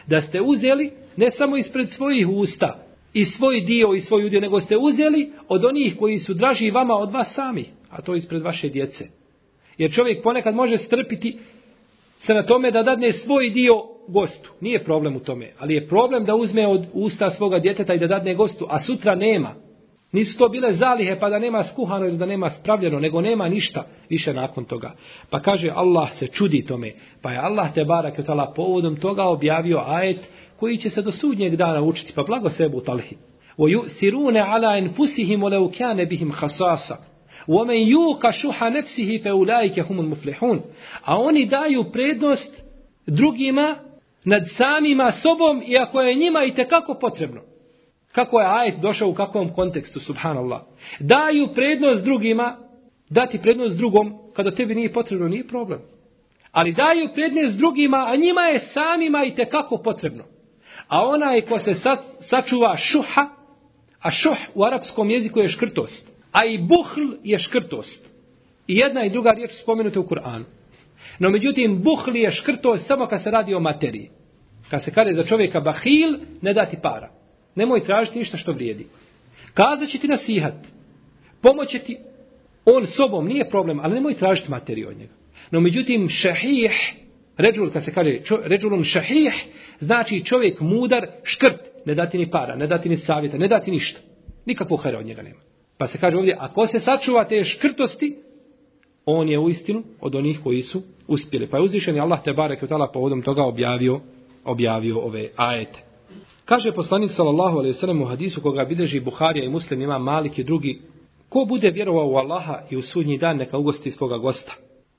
Da 0.06 0.22
ste 0.22 0.40
uzeli 0.40 0.92
ne 1.16 1.30
samo 1.30 1.56
ispred 1.56 1.90
svojih 1.90 2.28
usta 2.28 2.85
i 3.16 3.24
svoj 3.24 3.60
dio 3.60 3.94
i 3.94 4.00
svoj 4.00 4.26
udio, 4.26 4.40
nego 4.40 4.60
ste 4.60 4.76
uzeli 4.76 5.32
od 5.48 5.64
onih 5.64 5.96
koji 5.98 6.18
su 6.18 6.34
draži 6.34 6.70
vama 6.70 6.94
od 6.94 7.12
vas 7.12 7.34
sami, 7.34 7.64
a 7.90 8.02
to 8.02 8.14
ispred 8.14 8.42
vaše 8.42 8.68
djece. 8.68 9.08
Jer 9.78 9.92
čovjek 9.92 10.22
ponekad 10.22 10.54
može 10.54 10.76
strpiti 10.76 11.38
se 12.18 12.34
na 12.34 12.46
tome 12.46 12.70
da 12.70 12.82
dadne 12.82 13.12
svoj 13.12 13.50
dio 13.50 13.72
gostu. 14.08 14.50
Nije 14.60 14.84
problem 14.84 15.16
u 15.16 15.20
tome, 15.20 15.50
ali 15.58 15.74
je 15.74 15.88
problem 15.88 16.24
da 16.24 16.34
uzme 16.34 16.68
od 16.68 16.86
usta 16.92 17.30
svoga 17.30 17.58
djeteta 17.58 17.94
i 17.94 17.98
da 17.98 18.06
dadne 18.06 18.34
gostu, 18.34 18.66
a 18.68 18.80
sutra 18.80 19.14
nema. 19.14 19.54
Nisu 20.12 20.38
to 20.38 20.48
bile 20.48 20.72
zalihe 20.72 21.18
pa 21.18 21.30
da 21.30 21.38
nema 21.38 21.64
skuhano 21.64 22.06
ili 22.06 22.18
da 22.18 22.26
nema 22.26 22.50
spravljeno, 22.50 23.00
nego 23.00 23.20
nema 23.20 23.48
ništa 23.48 23.84
više 24.08 24.34
nakon 24.34 24.64
toga. 24.64 24.92
Pa 25.30 25.40
kaže 25.40 25.70
Allah 25.74 26.12
se 26.12 26.26
čudi 26.26 26.66
tome. 26.66 26.92
Pa 27.22 27.32
je 27.32 27.38
Allah 27.38 27.74
te 27.74 27.84
barak 27.84 28.26
tala 28.26 28.52
povodom 28.56 28.96
toga 28.96 29.24
objavio 29.24 29.82
ajet 29.86 30.30
koji 30.59 30.77
će 30.77 30.89
se 30.89 31.01
do 31.01 31.11
sudnjeg 31.11 31.55
dana 31.55 31.81
učiti. 31.81 32.13
Pa 32.15 32.23
blago 32.23 32.49
sebu 32.49 32.81
talhi. 32.81 33.15
وَيُؤْثِرُونَ 33.57 34.37
عَلَىٰ 34.37 34.77
أَنفُسِهِمْ 34.79 35.43
وَلَوْ 35.43 35.69
كَانَ 35.69 36.05
بِهِمْ 36.05 36.31
خَصَاصًا 36.31 36.97
وَمَنْ 37.47 37.79
يُوقَ 37.87 38.29
شُحَ 38.29 38.63
نَفْسِهِ 38.63 39.17
فَأُولَٰئِكَ 39.23 39.79
هُمُ 39.79 39.99
الْمُفْلِحُونَ 39.99 40.61
A 41.05 41.17
oni 41.17 41.45
daju 41.45 41.83
prednost 41.91 42.63
drugima 43.07 43.75
nad 44.25 44.43
samima 44.57 45.11
sobom, 45.11 45.63
iako 45.67 46.01
je 46.01 46.15
njima 46.15 46.43
i 46.43 46.53
tekako 46.53 46.93
potrebno. 46.93 47.41
Kako 48.11 48.39
je 48.39 48.47
ajet 48.47 48.75
došao 48.81 49.09
u 49.09 49.13
kakvom 49.13 49.53
kontekstu, 49.53 49.99
subhanallah. 49.99 50.61
Daju 50.99 51.47
prednost 51.55 52.03
drugima, 52.03 52.57
dati 53.09 53.39
prednost 53.41 53.77
drugom, 53.77 54.13
kada 54.33 54.51
tebi 54.51 54.75
nije 54.75 54.93
potrebno, 54.93 55.27
nije 55.27 55.47
problem. 55.47 55.79
Ali 56.51 56.73
daju 56.73 57.09
prednost 57.13 57.57
drugima, 57.57 58.05
a 58.07 58.15
njima 58.15 58.41
je 58.41 58.59
samima 58.59 59.23
i 59.23 59.35
tekako 59.35 59.77
potrebno. 59.77 60.23
A 60.88 61.06
onaj 61.08 61.40
ko 61.40 61.58
se 61.58 61.74
sačuva 62.20 62.76
šuha, 62.76 63.28
a 64.00 64.10
šuh 64.10 64.38
u 64.54 64.64
arapskom 64.64 65.10
jeziku 65.10 65.40
je 65.40 65.48
škrtost, 65.48 66.10
a 66.32 66.44
i 66.44 66.58
buhl 66.58 67.16
je 67.24 67.38
škrtost. 67.38 68.06
I 68.66 68.76
jedna 68.76 69.04
i 69.04 69.10
druga 69.10 69.30
riječ 69.30 69.50
spomenute 69.62 69.98
u 69.98 70.06
Kur'anu. 70.06 70.44
No 71.18 71.30
međutim, 71.30 71.82
buhl 71.82 72.16
je 72.16 72.30
škrtost 72.30 72.86
samo 72.86 73.06
kad 73.06 73.22
se 73.22 73.30
radi 73.30 73.54
o 73.54 73.60
materiji. 73.60 74.10
Kad 74.70 74.84
se 74.84 74.92
kare 74.92 75.14
za 75.14 75.24
čovjeka 75.24 75.60
bahil, 75.60 76.18
ne 76.42 76.52
dati 76.52 76.76
para. 76.82 77.10
Nemoj 77.54 77.84
tražiti 77.84 78.18
ništa 78.18 78.36
što 78.36 78.52
vrijedi. 78.52 78.86
Kazat 79.54 79.88
će 79.88 79.98
ti 79.98 80.08
nasihat. 80.08 80.54
Pomoće 81.42 81.78
ti 81.78 81.98
on 82.64 82.86
sobom, 82.86 83.26
nije 83.26 83.50
problem, 83.50 83.80
ali 83.80 83.94
nemoj 83.94 84.14
tražiti 84.14 84.50
materiju 84.50 84.88
od 84.88 84.96
njega. 84.96 85.12
No 85.50 85.60
međutim, 85.60 86.08
šehih 86.08 86.94
ređul, 87.36 87.70
kad 87.70 87.84
se 87.84 87.94
kaže 87.94 88.18
ređulun 88.44 88.84
šahih, 88.84 89.44
znači 89.80 90.24
čovjek 90.24 90.60
mudar, 90.60 91.06
škrt, 91.22 91.60
ne 91.86 91.94
dati 91.94 92.18
ni 92.18 92.30
para, 92.30 92.56
ne 92.56 92.66
dati 92.66 92.88
ni 92.88 92.96
savjeta, 92.96 93.38
ne 93.38 93.48
dati 93.48 93.70
ništa. 93.70 94.00
Nikakvog 94.46 94.82
hara 94.82 94.98
od 94.98 95.06
njega 95.06 95.22
nema. 95.22 95.40
Pa 95.78 95.86
se 95.86 95.98
kaže 95.98 96.16
ovdje, 96.16 96.36
ako 96.40 96.66
se 96.66 96.80
sačuva 96.80 97.24
te 97.24 97.44
škrtosti, 97.44 98.16
on 99.04 99.28
je 99.28 99.38
u 99.38 99.48
istinu 99.48 99.82
od 100.00 100.14
onih 100.14 100.40
koji 100.42 100.62
su 100.62 100.82
uspjeli. 101.08 101.46
Pa 101.46 101.56
je 101.56 101.62
uzvišen 101.62 102.00
Allah 102.00 102.22
te 102.24 102.32
barek 102.32 102.62
od 102.62 102.70
povodom 102.92 103.22
toga 103.22 103.42
objavio, 103.42 104.00
objavio 104.44 104.98
ove 104.98 105.28
ajete. 105.36 105.78
Kaže 106.44 106.72
poslanik 106.72 107.10
sallallahu 107.12 107.58
alejhi 107.58 107.74
ve 107.74 107.80
sellem 107.80 108.02
u 108.02 108.04
hadisu 108.04 108.40
koga 108.40 108.64
bilježi 108.64 109.00
Buharija 109.00 109.44
i 109.44 109.48
Muslim 109.48 109.82
ima 109.82 109.98
Malik 109.98 110.38
i 110.38 110.44
drugi 110.44 110.80
ko 111.28 111.44
bude 111.44 111.70
vjerovao 111.70 112.08
u 112.08 112.16
Allaha 112.16 112.60
i 112.70 112.76
u 112.76 112.82
sudnji 112.82 113.18
dan 113.18 113.36
neka 113.36 113.58
ugosti 113.58 113.90
svoga 113.90 114.18
gosta. 114.18 114.52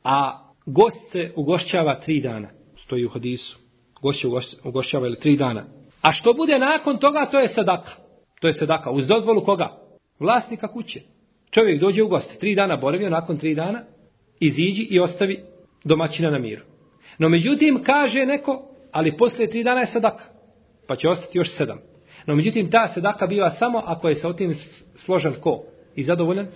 A 0.04 0.47
gost 0.68 1.12
se 1.12 1.32
ugošćava 1.36 1.96
tri 1.96 2.22
dana. 2.22 2.50
Stoji 2.78 3.06
u 3.06 3.10
hadisu. 3.10 3.60
Gost 4.02 4.22
se 4.22 4.28
ugošćava 4.64 5.08
ili 5.08 5.20
tri 5.20 5.38
dana. 5.38 5.66
A 6.02 6.14
što 6.14 6.34
bude 6.34 6.60
nakon 6.60 6.98
toga 6.98 7.28
to 7.32 7.40
je 7.40 7.48
sadaka. 7.48 7.92
To 8.42 8.48
je 8.48 8.54
sadaka. 8.54 8.92
Uz 8.92 9.08
dozvolu 9.08 9.44
koga? 9.44 9.78
Vlasnika 10.20 10.68
kuće. 10.68 11.02
Čovjek 11.52 11.82
dođe 11.82 12.04
u 12.04 12.08
gost. 12.08 12.40
Tri 12.40 12.56
dana 12.56 12.76
boravio, 12.76 13.10
nakon 13.10 13.38
tri 13.38 13.56
dana 13.56 13.82
iziđi 14.40 14.82
i 14.82 15.00
ostavi 15.00 15.40
domaćina 15.84 16.30
na 16.30 16.40
miru. 16.40 16.62
No 17.18 17.30
međutim 17.30 17.84
kaže 17.84 18.26
neko, 18.26 18.70
ali 18.92 19.18
poslije 19.18 19.50
tri 19.50 19.64
dana 19.64 19.80
je 19.80 19.88
sadaka 19.88 20.38
pa 20.88 20.96
će 20.96 21.10
ostati 21.10 21.38
još 21.38 21.58
sedam. 21.58 21.80
No 22.26 22.36
međutim, 22.36 22.72
ta 22.72 22.88
sadaka 22.94 23.28
biva 23.28 23.50
samo 23.50 23.82
ako 23.86 24.10
je 24.10 24.16
sa 24.16 24.30
otim 24.30 24.56
složen 24.96 25.34
ko 25.42 25.64
i 25.96 26.04
zadovoljan 26.04 26.48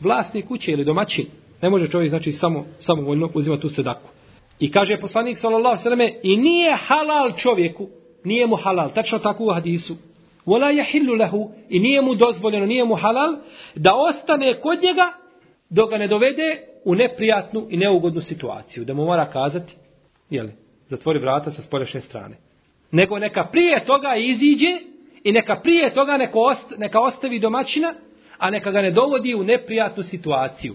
vlasnik 0.00 0.48
kuće 0.48 0.72
ili 0.72 0.84
domaćin. 0.84 1.26
Ne 1.62 1.70
može 1.70 1.88
čovjek 1.88 2.10
znači 2.10 2.32
samo 2.32 2.64
samovoljno 2.80 3.30
uzimati 3.34 3.62
tu 3.62 3.68
sedaku. 3.68 4.08
I 4.58 4.70
kaže 4.70 4.96
poslanik 4.96 5.38
sallallahu 5.38 5.88
alejhi 5.88 6.12
ve 6.12 6.20
i 6.22 6.36
nije 6.36 6.76
halal 6.76 7.32
čovjeku, 7.36 7.88
nije 8.24 8.46
mu 8.46 8.56
halal, 8.56 8.90
tačno 8.94 9.18
tako 9.18 9.44
u 9.44 9.52
hadisu. 9.54 9.94
Wala 10.46 10.82
yahillu 10.82 11.18
lahu 11.18 11.50
i 11.68 11.78
nije 11.78 12.02
mu 12.02 12.14
dozvoljeno, 12.14 12.66
nije 12.66 12.84
mu 12.84 12.94
halal 12.94 13.36
da 13.74 13.94
ostane 13.94 14.60
kod 14.60 14.82
njega 14.82 15.12
dok 15.70 15.90
ga 15.90 15.98
ne 15.98 16.08
dovede 16.08 16.62
u 16.84 16.94
neprijatnu 16.94 17.66
i 17.70 17.76
neugodnu 17.76 18.20
situaciju, 18.20 18.84
da 18.84 18.94
mu 18.94 19.04
mora 19.04 19.24
kazati, 19.24 19.74
je 20.30 20.42
li, 20.42 20.52
zatvori 20.88 21.18
vrata 21.18 21.50
sa 21.50 21.62
spoljašnje 21.62 22.00
strane 22.00 22.36
nego 22.90 23.18
neka 23.18 23.44
prije 23.44 23.84
toga 23.84 24.14
iziđe 24.16 24.78
i 25.24 25.32
neka 25.32 25.60
prije 25.62 25.94
toga 25.94 26.16
neko 26.16 26.40
ost, 26.40 26.74
neka 26.78 27.00
ostavi 27.00 27.38
domaćina, 27.38 27.94
a 28.38 28.50
neka 28.50 28.70
ga 28.70 28.82
ne 28.82 28.90
dovodi 28.90 29.34
u 29.34 29.44
neprijatnu 29.44 30.02
situaciju. 30.02 30.74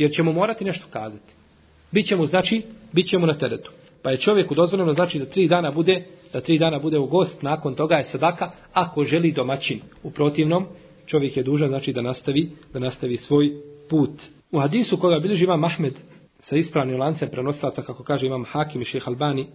Jer 0.00 0.10
ćemo 0.10 0.32
morati 0.32 0.64
nešto 0.64 0.86
kazati. 0.90 1.34
Bićemo, 1.92 2.26
znači, 2.26 2.62
bićemo 2.92 3.26
na 3.26 3.38
teretu. 3.38 3.70
Pa 4.02 4.10
je 4.10 4.16
čovjeku 4.16 4.54
dozvoljeno, 4.54 4.92
znači, 4.92 5.18
da 5.18 5.26
tri 5.26 5.48
dana 5.48 5.70
bude, 5.70 6.04
da 6.32 6.40
tri 6.40 6.58
dana 6.58 6.78
bude 6.78 6.98
u 6.98 7.06
gost, 7.06 7.42
nakon 7.42 7.74
toga 7.74 7.94
je 7.94 8.04
sadaka, 8.04 8.50
ako 8.72 9.04
želi 9.04 9.32
domaćin. 9.32 9.80
U 10.02 10.10
protivnom, 10.10 10.66
čovjek 11.06 11.36
je 11.36 11.42
dužan, 11.42 11.68
znači, 11.68 11.92
da 11.92 12.02
nastavi, 12.02 12.50
da 12.72 12.78
nastavi 12.78 13.16
svoj 13.16 13.50
put. 13.90 14.10
U 14.52 14.58
hadisu 14.58 14.96
koga 14.96 15.18
bilježi 15.18 15.44
imam 15.44 15.64
Ahmed 15.64 15.94
sa 16.38 16.56
ispravnim 16.56 17.00
lancem 17.00 17.28
prenoslata, 17.28 17.82
kako 17.82 18.02
kaže 18.02 18.26
imam 18.26 18.44
Hakim 18.44 18.82
i 18.82 18.84
šeh 18.84 19.08
Albani, 19.08 19.46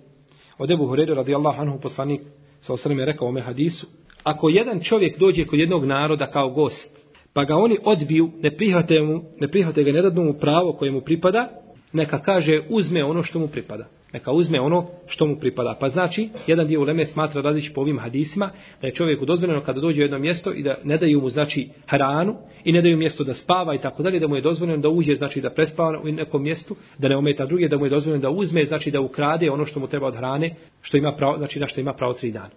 Od 0.58 0.72
Ebu 0.72 0.88
Hureyre 0.88 1.16
radijallahu 1.16 1.62
anhu 1.62 1.80
poslanik 1.80 2.22
sa 2.62 2.74
osrme 2.74 3.06
rekao 3.06 3.28
ome 3.28 3.42
hadisu. 3.42 3.88
Ako 4.24 4.50
jedan 4.50 4.80
čovjek 4.80 5.20
dođe 5.20 5.46
kod 5.46 5.60
jednog 5.60 5.86
naroda 5.86 6.26
kao 6.26 6.50
gost, 6.50 7.05
pa 7.36 7.44
ga 7.44 7.56
oni 7.56 7.78
odbiju, 7.84 8.32
ne 8.42 8.52
prihvate, 8.52 9.02
mu, 9.02 9.22
ne 9.40 9.48
prihvate 9.48 9.84
ga, 9.84 9.92
ne 9.92 10.02
dadnu 10.02 10.24
mu 10.24 10.34
pravo 10.34 10.74
koje 10.74 10.92
mu 10.92 11.02
pripada, 11.02 11.50
neka 11.94 12.22
kaže 12.22 12.62
uzme 12.70 13.04
ono 13.04 13.24
što 13.24 13.40
mu 13.40 13.48
pripada. 13.48 13.88
Neka 14.14 14.32
uzme 14.32 14.62
ono 14.62 14.88
što 15.08 15.28
mu 15.28 15.36
pripada. 15.36 15.78
Pa 15.80 15.90
znači, 15.90 16.30
jedan 16.48 16.68
dio 16.68 16.82
uleme 16.82 17.06
smatra 17.06 17.42
različit 17.42 17.76
po 17.76 17.82
ovim 17.82 18.00
hadisima, 18.00 18.50
da 18.82 18.88
je 18.88 18.94
čovjeku 18.94 19.26
dozvoljeno 19.26 19.62
kada 19.62 19.82
dođe 19.82 20.02
u 20.02 20.04
jedno 20.04 20.20
mjesto 20.20 20.54
i 20.54 20.64
da 20.64 20.76
ne 20.84 20.98
daju 20.98 21.22
mu 21.22 21.30
znači 21.30 21.70
hranu 21.88 22.36
i 22.64 22.72
ne 22.72 22.82
daju 22.82 22.98
mjesto 22.98 23.24
da 23.24 23.34
spava 23.34 23.76
i 23.76 23.82
tako 23.82 24.04
dalje, 24.04 24.20
da 24.20 24.28
mu 24.28 24.36
je 24.36 24.42
dozvoljeno 24.42 24.82
da 24.82 24.90
uđe, 24.90 25.16
znači 25.16 25.42
da 25.42 25.50
prespava 25.50 26.02
u 26.04 26.08
nekom 26.08 26.44
mjestu, 26.44 26.76
da 26.98 27.08
ne 27.08 27.18
ometa 27.18 27.46
druge, 27.46 27.68
da 27.68 27.78
mu 27.78 27.86
je 27.86 27.90
dozvoljeno 27.90 28.22
da 28.22 28.30
uzme, 28.30 28.66
znači 28.66 28.92
da 28.92 29.02
ukrade 29.02 29.52
ono 29.52 29.66
što 29.66 29.80
mu 29.80 29.88
treba 29.88 30.08
od 30.08 30.16
hrane, 30.16 30.56
što 30.82 30.98
ima 30.98 31.16
pravo, 31.18 31.38
znači 31.38 31.60
da 31.60 31.68
što 31.68 31.82
ima 31.82 31.94
pravo 31.94 32.14
tri 32.14 32.32
dana. 32.32 32.50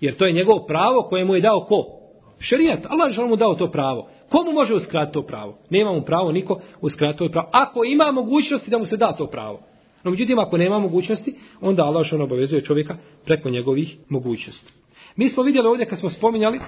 Jer 0.00 0.14
to 0.14 0.26
je 0.26 0.32
njegovo 0.32 0.66
pravo 0.66 1.02
koje 1.02 1.24
mu 1.24 1.34
je 1.34 1.40
dao 1.40 1.60
ko? 1.60 2.03
Šerijat, 2.38 2.86
Allah 2.88 3.18
je 3.18 3.24
mu 3.24 3.36
dao 3.36 3.54
to 3.54 3.70
pravo. 3.70 4.08
Komu 4.28 4.52
može 4.52 4.74
uskratiti 4.74 5.14
to 5.14 5.22
pravo? 5.22 5.58
Nema 5.70 5.92
mu 5.92 6.02
pravo 6.02 6.32
niko 6.32 6.60
uskratiti 6.80 7.18
to 7.18 7.28
pravo. 7.28 7.48
Ako 7.52 7.84
ima 7.84 8.12
mogućnosti 8.12 8.70
da 8.70 8.78
mu 8.78 8.86
se 8.86 8.96
da 8.96 9.12
to 9.12 9.26
pravo. 9.26 9.60
No 10.04 10.10
međutim, 10.10 10.38
ako 10.38 10.56
nema 10.56 10.78
mogućnosti, 10.78 11.34
onda 11.60 11.84
Allah 11.84 12.06
što 12.06 12.22
obavezuje 12.22 12.64
čovjeka 12.64 12.96
preko 13.24 13.50
njegovih 13.50 13.96
mogućnosti. 14.08 14.72
Mi 15.16 15.28
smo 15.28 15.42
vidjeli 15.42 15.68
ovdje 15.68 15.86
kad 15.86 15.98
smo 15.98 16.10
spominjali 16.10 16.60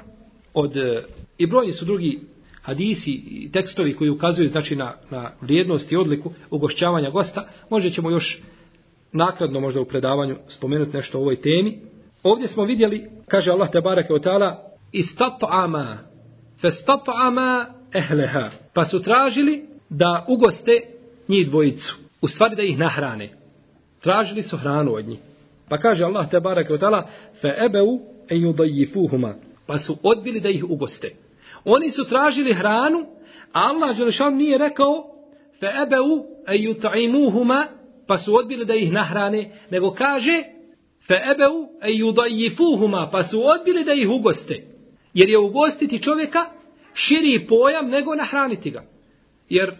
od, 0.54 0.76
e, 0.76 1.02
i 1.38 1.46
brojni 1.46 1.72
su 1.72 1.84
drugi 1.84 2.20
hadisi 2.62 3.10
i 3.10 3.52
tekstovi 3.52 3.94
koji 3.94 4.10
ukazuju 4.10 4.48
znači 4.48 4.76
na, 4.76 4.92
na 5.10 5.30
vrijednost 5.40 5.92
i 5.92 5.96
odliku 5.96 6.30
ugošćavanja 6.50 7.10
gosta, 7.10 7.48
možda 7.70 7.90
ćemo 7.90 8.10
još 8.10 8.40
nakladno 9.12 9.60
možda 9.60 9.80
u 9.80 9.84
predavanju 9.84 10.36
spomenuti 10.48 10.96
nešto 10.96 11.18
o 11.18 11.20
ovoj 11.20 11.36
temi. 11.36 11.78
Ovdje 12.22 12.48
smo 12.48 12.64
vidjeli, 12.64 13.10
kaže 13.28 13.50
Allah 13.50 13.70
te 13.70 13.80
barake 13.80 14.12
o 14.12 14.18
ta'ala, 14.18 14.56
istat'ama, 14.98 15.98
festat'ama 16.62 17.66
ehleha. 17.94 18.50
Pa 18.74 18.84
su 18.84 19.02
tražili 19.02 19.64
da 19.90 20.24
ugoste 20.28 20.80
njih 21.28 21.48
dvojicu. 21.48 21.96
U 22.22 22.28
stvari 22.28 22.56
da 22.56 22.62
ih 22.62 22.78
nahrane. 22.78 23.30
Tražili 24.00 24.42
su 24.42 24.56
hranu 24.56 24.94
od 24.94 25.08
njih. 25.08 25.18
Pa 25.68 25.78
kaže 25.78 26.04
Allah 26.04 26.30
te 26.30 26.40
barek 26.40 26.70
od 26.70 26.80
tala 26.80 27.08
fe 27.40 27.48
ebeu 27.64 28.00
en 28.28 28.38
yudayifuhuma. 28.38 29.34
Pa 29.66 29.78
su 29.78 29.96
odbili 30.02 30.40
da 30.40 30.48
ih 30.48 30.64
ugoste. 30.64 31.14
Oni 31.64 31.90
su 31.90 32.04
tražili 32.04 32.54
hranu, 32.54 33.06
a 33.52 33.60
Allah 33.60 33.96
Đelešan 33.96 34.34
nije 34.34 34.58
rekao 34.58 35.04
fe 35.60 35.66
ebeu 35.82 36.24
en 36.46 36.62
yut'imuhuma 36.62 37.66
pa 38.06 38.18
su 38.18 38.36
odbili 38.36 38.64
da 38.64 38.74
ih 38.74 38.92
nahrane, 38.92 39.50
nego 39.70 39.90
kaže 39.90 40.42
fe 41.08 41.14
ebeu 41.14 41.68
en 41.82 41.94
yudayifuhuma 41.94 43.10
pa 43.12 43.24
su 43.24 43.42
odbili 43.46 43.84
da 43.84 43.92
ih 43.92 44.10
ugoste. 44.10 44.75
Jer 45.16 45.28
je 45.28 45.38
ugostiti 45.38 46.02
čovjeka 46.02 46.44
širi 46.94 47.46
pojam 47.48 47.88
nego 47.88 48.14
nahraniti 48.14 48.70
ga. 48.70 48.82
Jer 49.48 49.74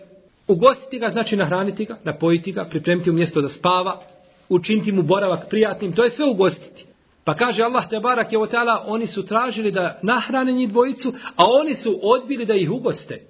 ugostiti 0.48 0.98
ga 0.98 1.08
znači 1.08 1.36
nahraniti 1.36 1.84
ga, 1.84 1.96
napojiti 2.04 2.52
ga, 2.52 2.64
pripremiti 2.64 3.10
mu 3.10 3.16
mjesto 3.16 3.40
da 3.40 3.48
spava, 3.48 4.00
učiniti 4.48 4.92
mu 4.92 5.02
boravak 5.02 5.50
prijatnim, 5.50 5.92
to 5.92 6.04
je 6.04 6.10
sve 6.10 6.24
ugostiti. 6.24 6.86
Pa 7.24 7.34
kaže 7.34 7.62
Allah 7.62 7.88
te 7.90 8.00
barak 8.00 8.32
je 8.32 8.38
otala, 8.38 8.84
oni 8.86 9.06
su 9.06 9.26
tražili 9.26 9.72
da 9.72 9.98
nahrane 10.02 10.52
njih 10.52 10.68
dvojicu, 10.68 11.12
a 11.36 11.44
oni 11.60 11.74
su 11.74 11.98
odbili 12.02 12.44
da 12.44 12.54
ih 12.54 12.70
ugoste. 12.70 13.20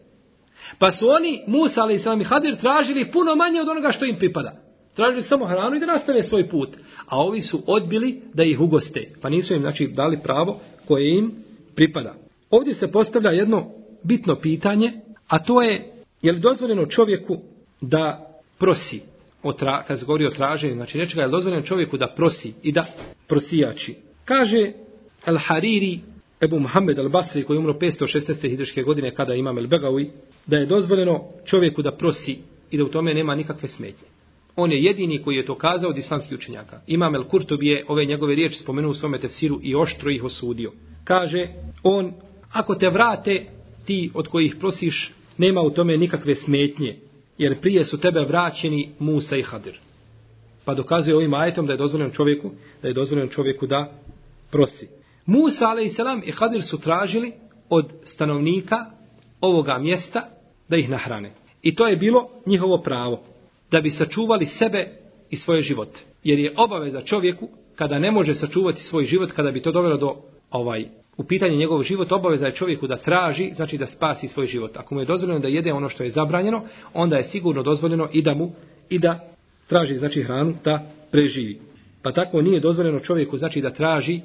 Pa 0.78 0.92
su 0.92 1.08
oni, 1.08 1.42
Musa 1.46 1.82
ali 1.82 1.94
i 2.20 2.24
Hadir, 2.24 2.56
tražili 2.56 3.10
puno 3.10 3.34
manje 3.34 3.60
od 3.60 3.68
onoga 3.68 3.92
što 3.92 4.04
im 4.04 4.16
pripada. 4.16 4.52
Tražili 4.96 5.22
samo 5.22 5.46
hranu 5.46 5.76
i 5.76 5.80
da 5.80 5.86
nastave 5.86 6.22
svoj 6.22 6.48
put. 6.48 6.68
A 7.06 7.20
ovi 7.20 7.42
su 7.42 7.62
odbili 7.66 8.20
da 8.34 8.44
ih 8.44 8.60
ugoste. 8.60 9.08
Pa 9.22 9.28
nisu 9.28 9.54
im 9.54 9.60
znači, 9.60 9.86
dali 9.86 10.18
pravo 10.22 10.60
koje 10.88 11.18
im 11.18 11.45
pripada. 11.76 12.14
Ovdje 12.50 12.74
se 12.74 12.92
postavlja 12.92 13.30
jedno 13.30 13.66
bitno 14.02 14.36
pitanje, 14.40 14.92
a 15.28 15.38
to 15.38 15.62
je, 15.62 15.92
je 16.22 16.32
li 16.32 16.40
dozvoljeno 16.40 16.86
čovjeku 16.86 17.38
da 17.80 18.30
prosi, 18.58 19.00
o 19.42 19.52
tra, 19.52 19.82
kad 19.82 19.98
se 19.98 20.06
govori 20.06 20.26
o 20.26 20.30
traženju, 20.30 20.74
znači 20.74 20.98
nečega 20.98 21.22
je 21.22 21.28
dozvoljeno 21.28 21.62
čovjeku 21.62 21.96
da 21.96 22.06
prosi 22.06 22.54
i 22.62 22.72
da 22.72 22.86
prosijači. 23.28 23.94
Kaže 24.24 24.72
Al-Hariri, 25.26 25.98
Ebu 26.40 26.58
Muhammed 26.58 26.98
Al-Basri, 26.98 27.44
koji 27.44 27.56
je 27.56 27.58
umro 27.58 27.72
516. 27.72 28.50
hidriške 28.50 28.82
godine 28.82 29.14
kada 29.14 29.34
imam 29.34 29.56
El-Begawi, 29.56 30.10
da 30.46 30.56
je 30.56 30.66
dozvoljeno 30.66 31.24
čovjeku 31.44 31.82
da 31.82 31.92
prosi 31.92 32.38
i 32.70 32.78
da 32.78 32.84
u 32.84 32.88
tome 32.88 33.14
nema 33.14 33.34
nikakve 33.34 33.68
smetnje. 33.68 34.15
On 34.56 34.72
je 34.72 34.82
jedini 34.82 35.22
koji 35.22 35.36
je 35.36 35.46
to 35.46 35.54
kazao 35.54 35.90
od 35.90 35.98
islamskih 35.98 36.38
učenjaka. 36.38 36.80
Imam 36.86 37.14
El 37.14 37.24
Kurtob 37.24 37.62
je 37.62 37.84
ove 37.88 38.04
njegove 38.04 38.34
riječi 38.34 38.58
spomenuo 38.58 38.90
u 38.90 38.94
svome 38.94 39.18
tefsiru 39.18 39.60
i 39.62 39.74
oštro 39.74 40.10
ih 40.10 40.24
osudio. 40.24 40.72
Kaže, 41.04 41.48
on, 41.82 42.12
ako 42.52 42.74
te 42.74 42.88
vrate, 42.88 43.46
ti 43.86 44.10
od 44.14 44.28
kojih 44.28 44.56
prosiš, 44.60 45.12
nema 45.38 45.60
u 45.60 45.70
tome 45.70 45.96
nikakve 45.96 46.34
smetnje, 46.34 46.96
jer 47.38 47.60
prije 47.60 47.84
su 47.84 48.00
tebe 48.00 48.20
vraćeni 48.20 48.90
Musa 48.98 49.36
i 49.36 49.42
Hadir. 49.42 49.78
Pa 50.64 50.74
dokazuje 50.74 51.16
ovim 51.16 51.34
ajetom 51.34 51.66
da 51.66 51.72
je 51.72 51.76
dozvoljeno 51.76 52.10
čovjeku, 52.10 52.50
da 52.82 52.88
je 52.88 52.94
dozvoljeno 52.94 53.30
čovjeku 53.30 53.66
da 53.66 53.92
prosi. 54.50 54.88
Musa 55.26 55.68
a.s. 55.68 56.26
i 56.26 56.30
Hadir 56.30 56.62
su 56.62 56.80
tražili 56.80 57.32
od 57.68 57.92
stanovnika 58.04 58.86
ovoga 59.40 59.78
mjesta 59.78 60.28
da 60.68 60.76
ih 60.76 60.90
nahrane. 60.90 61.32
I 61.62 61.74
to 61.74 61.86
je 61.86 61.96
bilo 61.96 62.28
njihovo 62.46 62.78
pravo 62.78 63.22
da 63.70 63.80
bi 63.80 63.90
sačuvali 63.90 64.46
sebe 64.46 64.88
i 65.30 65.36
svoje 65.36 65.60
živote. 65.60 66.00
Jer 66.24 66.38
je 66.38 66.54
obaveza 66.56 67.00
čovjeku 67.00 67.48
kada 67.76 67.98
ne 67.98 68.10
može 68.10 68.34
sačuvati 68.34 68.82
svoj 68.82 69.04
život, 69.04 69.32
kada 69.32 69.50
bi 69.50 69.60
to 69.60 69.72
dovelo 69.72 69.96
do 69.96 70.16
ovaj 70.50 70.84
u 71.16 71.24
pitanje 71.24 71.56
njegovog 71.56 71.82
života, 71.82 72.14
obaveza 72.14 72.46
je 72.46 72.54
čovjeku 72.54 72.86
da 72.86 72.96
traži, 72.96 73.50
znači 73.52 73.78
da 73.78 73.86
spasi 73.86 74.28
svoj 74.28 74.46
život. 74.46 74.76
Ako 74.76 74.94
mu 74.94 75.00
je 75.00 75.06
dozvoljeno 75.06 75.40
da 75.40 75.48
jede 75.48 75.72
ono 75.72 75.88
što 75.88 76.02
je 76.02 76.10
zabranjeno, 76.10 76.62
onda 76.94 77.16
je 77.16 77.24
sigurno 77.24 77.62
dozvoljeno 77.62 78.08
i 78.12 78.22
da 78.22 78.34
mu 78.34 78.52
i 78.88 78.98
da 78.98 79.20
traži 79.66 79.96
znači 79.96 80.22
hranu 80.22 80.54
da 80.64 80.86
preživi. 81.10 81.60
Pa 82.02 82.12
tako 82.12 82.42
nije 82.42 82.60
dozvoljeno 82.60 83.00
čovjeku 83.00 83.36
znači 83.36 83.60
da 83.60 83.70
traži 83.70 84.20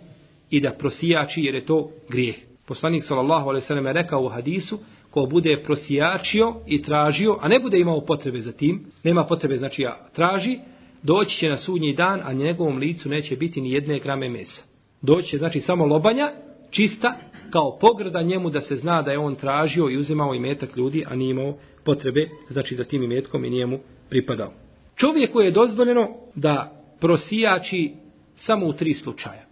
i 0.49 0.60
da 0.60 0.71
prosijači 0.71 1.41
jer 1.41 1.56
je 1.56 1.65
to 1.65 1.89
grijeh. 2.10 2.36
Poslanik 2.67 3.04
sallallahu 3.04 3.49
alejhi 3.49 3.63
ve 3.63 3.67
sellem 3.67 3.88
rekao 3.88 4.23
u 4.23 4.30
hadisu 4.30 4.80
ko 5.12 5.26
bude 5.26 5.62
prosijačio 5.63 6.56
i 6.67 6.82
tražio, 6.82 7.38
a 7.41 7.47
ne 7.47 7.60
bude 7.60 7.80
imao 7.80 8.06
potrebe 8.06 8.39
za 8.39 8.52
tim, 8.52 8.86
nema 9.04 9.26
potrebe, 9.26 9.58
znači 9.58 9.82
ja 9.82 10.08
traži, 10.15 10.60
doći 11.04 11.38
će 11.38 11.50
na 11.50 11.58
sudnji 11.58 11.93
dan, 11.93 12.21
a 12.24 12.34
njegovom 12.34 12.78
licu 12.78 13.10
neće 13.10 13.36
biti 13.36 13.62
ni 13.62 13.71
jedne 13.71 14.00
grame 14.00 14.30
mesa. 14.30 14.63
Doći 15.02 15.28
će, 15.28 15.38
znači, 15.38 15.60
samo 15.60 15.86
lobanja, 15.86 16.30
čista, 16.69 17.13
kao 17.52 17.78
pograda 17.82 18.21
njemu 18.21 18.50
da 18.50 18.62
se 18.62 18.76
zna 18.76 19.02
da 19.02 19.12
je 19.12 19.19
on 19.19 19.36
tražio 19.36 19.89
i 19.89 19.97
uzimao 19.97 20.34
imetak 20.34 20.78
ljudi, 20.78 21.04
a 21.08 21.15
nije 21.15 21.32
imao 21.32 21.58
potrebe, 21.84 22.30
znači, 22.50 22.76
za 22.76 22.84
tim 22.84 23.04
imetkom 23.04 23.45
i 23.45 23.50
nije 23.50 23.65
mu 23.65 23.80
pripadao. 24.10 24.54
Čovjeku 24.95 25.41
je 25.41 25.52
dozvoljeno 25.52 26.10
da 26.36 26.82
prosijači 27.00 27.91
samo 28.36 28.67
u 28.67 28.74
tri 28.74 28.93
slučaja. 28.93 29.45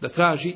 Da 0.00 0.08
traži 0.08 0.54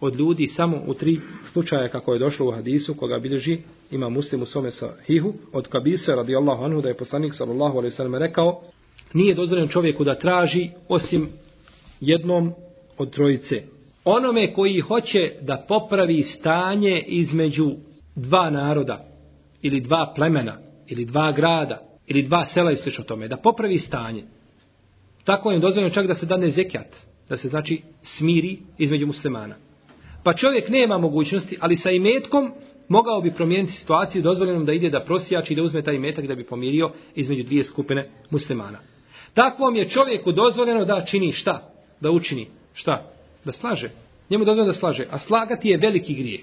od 0.00 0.14
ljudi 0.14 0.46
samo 0.46 0.82
u 0.86 0.94
tri 0.94 1.20
slučaja 1.52 1.88
kako 1.88 2.12
je 2.12 2.18
došlo 2.18 2.48
u 2.48 2.50
hadisu 2.50 2.94
koga 2.94 3.18
bilježi 3.18 3.58
ima 3.90 4.08
muslim 4.08 4.42
u 4.42 4.46
svome 4.46 4.70
sahihu 4.70 5.32
od 5.52 5.68
kabise 5.68 6.14
radijallahu 6.14 6.64
anhu 6.64 6.80
da 6.80 6.88
je 6.88 6.96
poslanik 6.96 7.34
sallallahu 7.34 7.78
alaihi 7.78 7.96
sallam 7.96 8.14
rekao 8.14 8.62
nije 9.12 9.34
dozvoljeno 9.34 9.68
čovjeku 9.68 10.04
da 10.04 10.18
traži 10.18 10.70
osim 10.88 11.28
jednom 12.00 12.52
od 12.98 13.10
trojice. 13.10 13.62
Onome 14.04 14.52
koji 14.54 14.80
hoće 14.80 15.32
da 15.40 15.64
popravi 15.68 16.22
stanje 16.22 17.04
između 17.06 17.70
dva 18.14 18.50
naroda 18.50 19.04
ili 19.62 19.80
dva 19.80 20.12
plemena 20.16 20.58
ili 20.88 21.04
dva 21.04 21.32
grada 21.32 21.80
ili 22.06 22.22
dva 22.22 22.46
sela 22.46 22.72
i 22.72 22.76
slično 22.76 23.04
tome, 23.04 23.28
da 23.28 23.36
popravi 23.36 23.78
stanje. 23.78 24.22
Tako 25.24 25.50
je 25.50 25.58
dozvoljeno 25.58 25.94
čak 25.94 26.06
da 26.06 26.14
se 26.14 26.26
dane 26.26 26.50
zekjat, 26.50 26.96
da 27.28 27.36
se 27.36 27.48
znači 27.48 27.82
smiri 28.02 28.58
između 28.78 29.06
muslimana. 29.06 29.54
Pa 30.24 30.32
čovjek 30.32 30.68
nema 30.68 30.98
mogućnosti, 30.98 31.56
ali 31.60 31.76
sa 31.76 31.90
imetkom 31.90 32.52
mogao 32.88 33.20
bi 33.20 33.30
promijeniti 33.30 33.72
situaciju 33.72 34.22
dozvoljenom 34.22 34.64
da 34.64 34.72
ide 34.72 34.90
da 34.90 35.04
prosijači 35.04 35.52
i 35.52 35.56
da 35.56 35.62
uzme 35.62 35.82
taj 35.82 35.94
imetak 35.94 36.26
da 36.26 36.34
bi 36.34 36.44
pomirio 36.44 36.90
između 37.14 37.42
dvije 37.42 37.64
skupine 37.64 38.10
muslimana. 38.30 38.78
Takvom 39.34 39.76
je 39.76 39.88
čovjeku 39.88 40.32
dozvoljeno 40.32 40.84
da 40.84 41.04
čini 41.04 41.32
šta? 41.32 41.72
Da 42.00 42.10
učini 42.10 42.46
šta? 42.74 43.10
Da 43.44 43.52
slaže. 43.52 43.90
Njemu 44.30 44.44
dozvoljeno 44.44 44.72
da 44.72 44.78
slaže. 44.78 45.06
A 45.10 45.18
slagati 45.18 45.68
je 45.68 45.76
veliki 45.76 46.14
grije. 46.14 46.40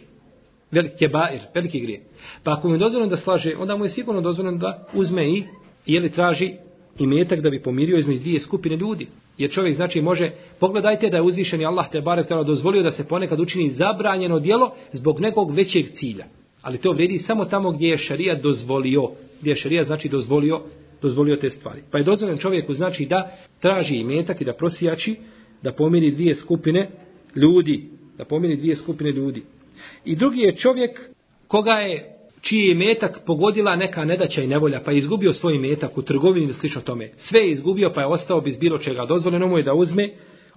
Veliki 0.72 1.04
je 1.04 1.10
bair, 1.10 1.40
veliki 1.56 1.80
grije. 1.80 2.02
Pa 2.44 2.52
ako 2.52 2.68
mu 2.68 2.76
je 2.76 2.80
dozvoljeno 2.80 3.10
da 3.10 3.18
slaže, 3.18 3.56
onda 3.60 3.78
mu 3.78 3.86
je 3.86 3.90
sigurno 3.90 4.22
dozvoljeno 4.22 4.58
da 4.58 4.88
uzme 4.94 5.30
i 5.30 5.44
ili 5.86 6.12
traži 6.12 6.54
imetak 7.00 7.40
da 7.42 7.50
bi 7.50 7.62
pomirio 7.62 7.98
između 7.98 8.20
dvije 8.20 8.40
skupine 8.40 8.76
ljudi. 8.76 9.08
Jer 9.38 9.52
čovjek 9.52 9.76
znači 9.76 10.02
može, 10.02 10.32
pogledajte 10.60 11.10
da 11.10 11.18
je 11.18 11.24
uzvišeni 11.24 11.66
Allah 11.66 11.90
te 11.92 12.02
barek 12.02 12.28
tala 12.28 12.44
dozvolio 12.44 12.84
da 12.84 12.92
se 12.92 13.08
ponekad 13.08 13.40
učini 13.40 13.70
zabranjeno 13.70 14.40
djelo 14.40 14.72
zbog 14.92 15.20
nekog 15.20 15.56
većeg 15.56 15.86
cilja. 15.94 16.26
Ali 16.62 16.78
to 16.78 16.92
vredi 16.92 17.18
samo 17.18 17.46
tamo 17.46 17.72
gdje 17.72 17.88
je 17.88 17.98
šarija 17.98 18.36
dozvolio. 18.36 19.10
Gdje 19.42 19.52
je 19.52 19.56
šarija 19.56 19.84
znači 19.84 20.10
dozvolio, 20.10 20.62
dozvolio 21.02 21.36
te 21.36 21.50
stvari. 21.50 21.82
Pa 21.92 21.98
je 21.98 22.04
dozvoljen 22.04 22.38
čovjeku 22.38 22.74
znači 22.74 23.06
da 23.06 23.32
traži 23.60 23.96
imetak 23.96 24.42
i 24.42 24.46
da 24.46 24.54
prosijači 24.54 25.16
da 25.62 25.72
pomiri 25.72 26.12
dvije 26.12 26.36
skupine 26.36 26.90
ljudi. 27.36 27.90
Da 28.18 28.26
pomiri 28.26 28.56
dvije 28.56 28.76
skupine 28.76 29.12
ljudi. 29.12 29.44
I 30.06 30.16
drugi 30.16 30.42
je 30.42 30.56
čovjek 30.56 31.00
koga 31.48 31.72
je 31.72 32.21
čiji 32.42 32.60
je 32.60 32.76
metak 32.76 33.20
pogodila 33.26 33.76
neka 33.76 34.06
nedaća 34.06 34.42
i 34.42 34.48
nevolja, 34.48 34.82
pa 34.86 34.92
je 34.92 34.98
izgubio 34.98 35.34
svoj 35.34 35.58
metak 35.58 35.98
u 35.98 36.02
trgovini 36.02 36.46
ili 36.46 36.54
slično 36.54 36.82
tome. 36.82 37.10
Sve 37.18 37.40
je 37.40 37.52
izgubio, 37.52 37.92
pa 37.96 38.02
je 38.02 38.08
ostao 38.08 38.42
bez 38.42 38.58
bilo 38.58 38.78
čega. 38.78 39.06
Dozvoljeno 39.06 39.48
mu 39.48 39.58
je 39.58 39.64
da 39.64 39.74
uzme 39.74 40.10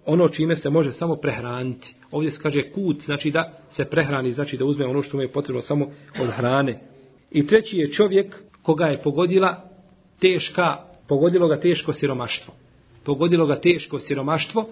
ono 0.06 0.28
čime 0.28 0.56
se 0.56 0.70
može 0.70 0.92
samo 0.92 1.16
prehraniti. 1.16 1.94
Ovdje 2.10 2.30
se 2.30 2.42
kaže 2.42 2.70
kut, 2.72 3.00
znači 3.00 3.30
da 3.30 3.52
se 3.70 3.84
prehrani, 3.84 4.32
znači 4.32 4.56
da 4.56 4.64
uzme 4.64 4.86
ono 4.86 5.02
što 5.02 5.16
mu 5.16 5.22
je 5.22 5.32
potrebno 5.32 5.62
samo 5.62 5.86
od 6.20 6.30
hrane. 6.30 6.80
I 7.30 7.46
treći 7.46 7.76
je 7.76 7.90
čovjek 7.90 8.36
koga 8.62 8.84
je 8.84 9.02
pogodila 9.02 9.62
teška, 10.20 10.76
pogodilo 11.08 11.48
ga 11.48 11.56
teško 11.56 11.92
siromaštvo. 11.92 12.54
Pogodilo 13.04 13.46
ga 13.46 13.60
teško 13.60 13.98
siromaštvo, 13.98 14.68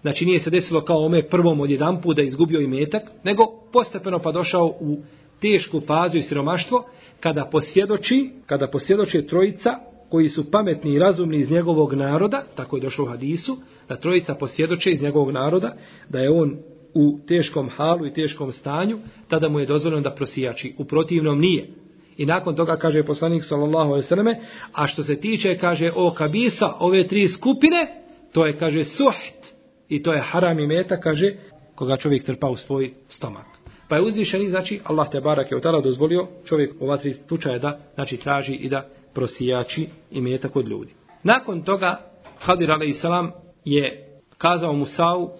znači 0.00 0.24
nije 0.24 0.40
se 0.40 0.50
desilo 0.50 0.84
kao 0.84 1.06
ome 1.06 1.28
prvom 1.28 1.60
od 1.60 1.70
jedan 1.70 2.00
put 2.00 2.16
da 2.16 2.22
izgubio 2.22 2.60
i 2.60 2.66
metak, 2.66 3.02
nego 3.24 3.44
postepeno 3.72 4.18
pa 4.18 4.32
došao 4.32 4.66
u 4.80 4.98
tešku 5.42 5.80
fazu 5.80 6.18
i 6.18 6.22
siromaštvo, 6.22 6.84
kada 7.20 7.44
posvjedoči, 7.44 8.30
kada 8.46 8.66
posvjedoče 8.66 9.26
trojica 9.26 9.70
koji 10.10 10.28
su 10.28 10.50
pametni 10.50 10.94
i 10.94 10.98
razumni 10.98 11.36
iz 11.36 11.50
njegovog 11.50 11.94
naroda, 11.94 12.42
tako 12.54 12.76
je 12.76 12.82
došlo 12.82 13.04
u 13.04 13.08
hadisu, 13.08 13.56
da 13.88 13.96
trojica 13.96 14.34
posvjedoče 14.34 14.90
iz 14.90 15.02
njegovog 15.02 15.30
naroda, 15.30 15.74
da 16.08 16.18
je 16.18 16.30
on 16.30 16.56
u 16.94 17.18
teškom 17.28 17.68
halu 17.68 18.06
i 18.06 18.12
teškom 18.12 18.52
stanju, 18.52 18.98
tada 19.28 19.48
mu 19.48 19.60
je 19.60 19.66
dozvoljeno 19.66 20.02
da 20.02 20.14
prosijači. 20.14 20.74
U 20.78 20.84
protivnom 20.84 21.40
nije. 21.40 21.66
I 22.16 22.26
nakon 22.26 22.56
toga 22.56 22.76
kaže 22.76 23.04
poslanik 23.04 23.44
sallallahu 23.44 23.90
alejhi 23.90 24.04
ve 24.04 24.08
selleme, 24.08 24.40
a 24.72 24.86
što 24.86 25.02
se 25.02 25.16
tiče 25.16 25.56
kaže 25.56 25.92
o 25.94 26.14
kabisa, 26.14 26.72
ove 26.78 27.06
tri 27.06 27.28
skupine, 27.28 28.02
to 28.32 28.46
je 28.46 28.58
kaže 28.58 28.84
suht 28.84 29.54
i 29.88 30.02
to 30.02 30.12
je 30.12 30.20
haram 30.20 30.58
i 30.58 30.66
meta, 30.66 31.00
kaže 31.00 31.34
koga 31.74 31.96
čovjek 31.96 32.24
trpa 32.24 32.48
u 32.48 32.56
svoj 32.56 32.92
stomak. 33.08 33.61
Pa 33.92 33.96
je 33.96 34.02
uzvišeni, 34.02 34.48
znači, 34.48 34.80
Allah 34.84 35.10
te 35.10 35.20
barak 35.20 35.50
je 35.50 35.56
otala 35.56 35.80
dozvolio 35.80 36.26
čovjek 36.44 36.74
ova 36.80 36.96
tri 36.96 37.12
slučaja 37.12 37.58
da, 37.58 37.78
znači, 37.94 38.16
traži 38.16 38.54
i 38.54 38.68
da 38.68 38.86
prosijači 39.14 39.88
i 40.10 40.38
kod 40.52 40.68
ljudi. 40.68 40.92
Nakon 41.22 41.62
toga 41.62 42.00
Hadir 42.38 42.72
a.s. 42.72 43.04
je 43.64 44.08
kazao 44.38 44.72
Musau 44.72 45.30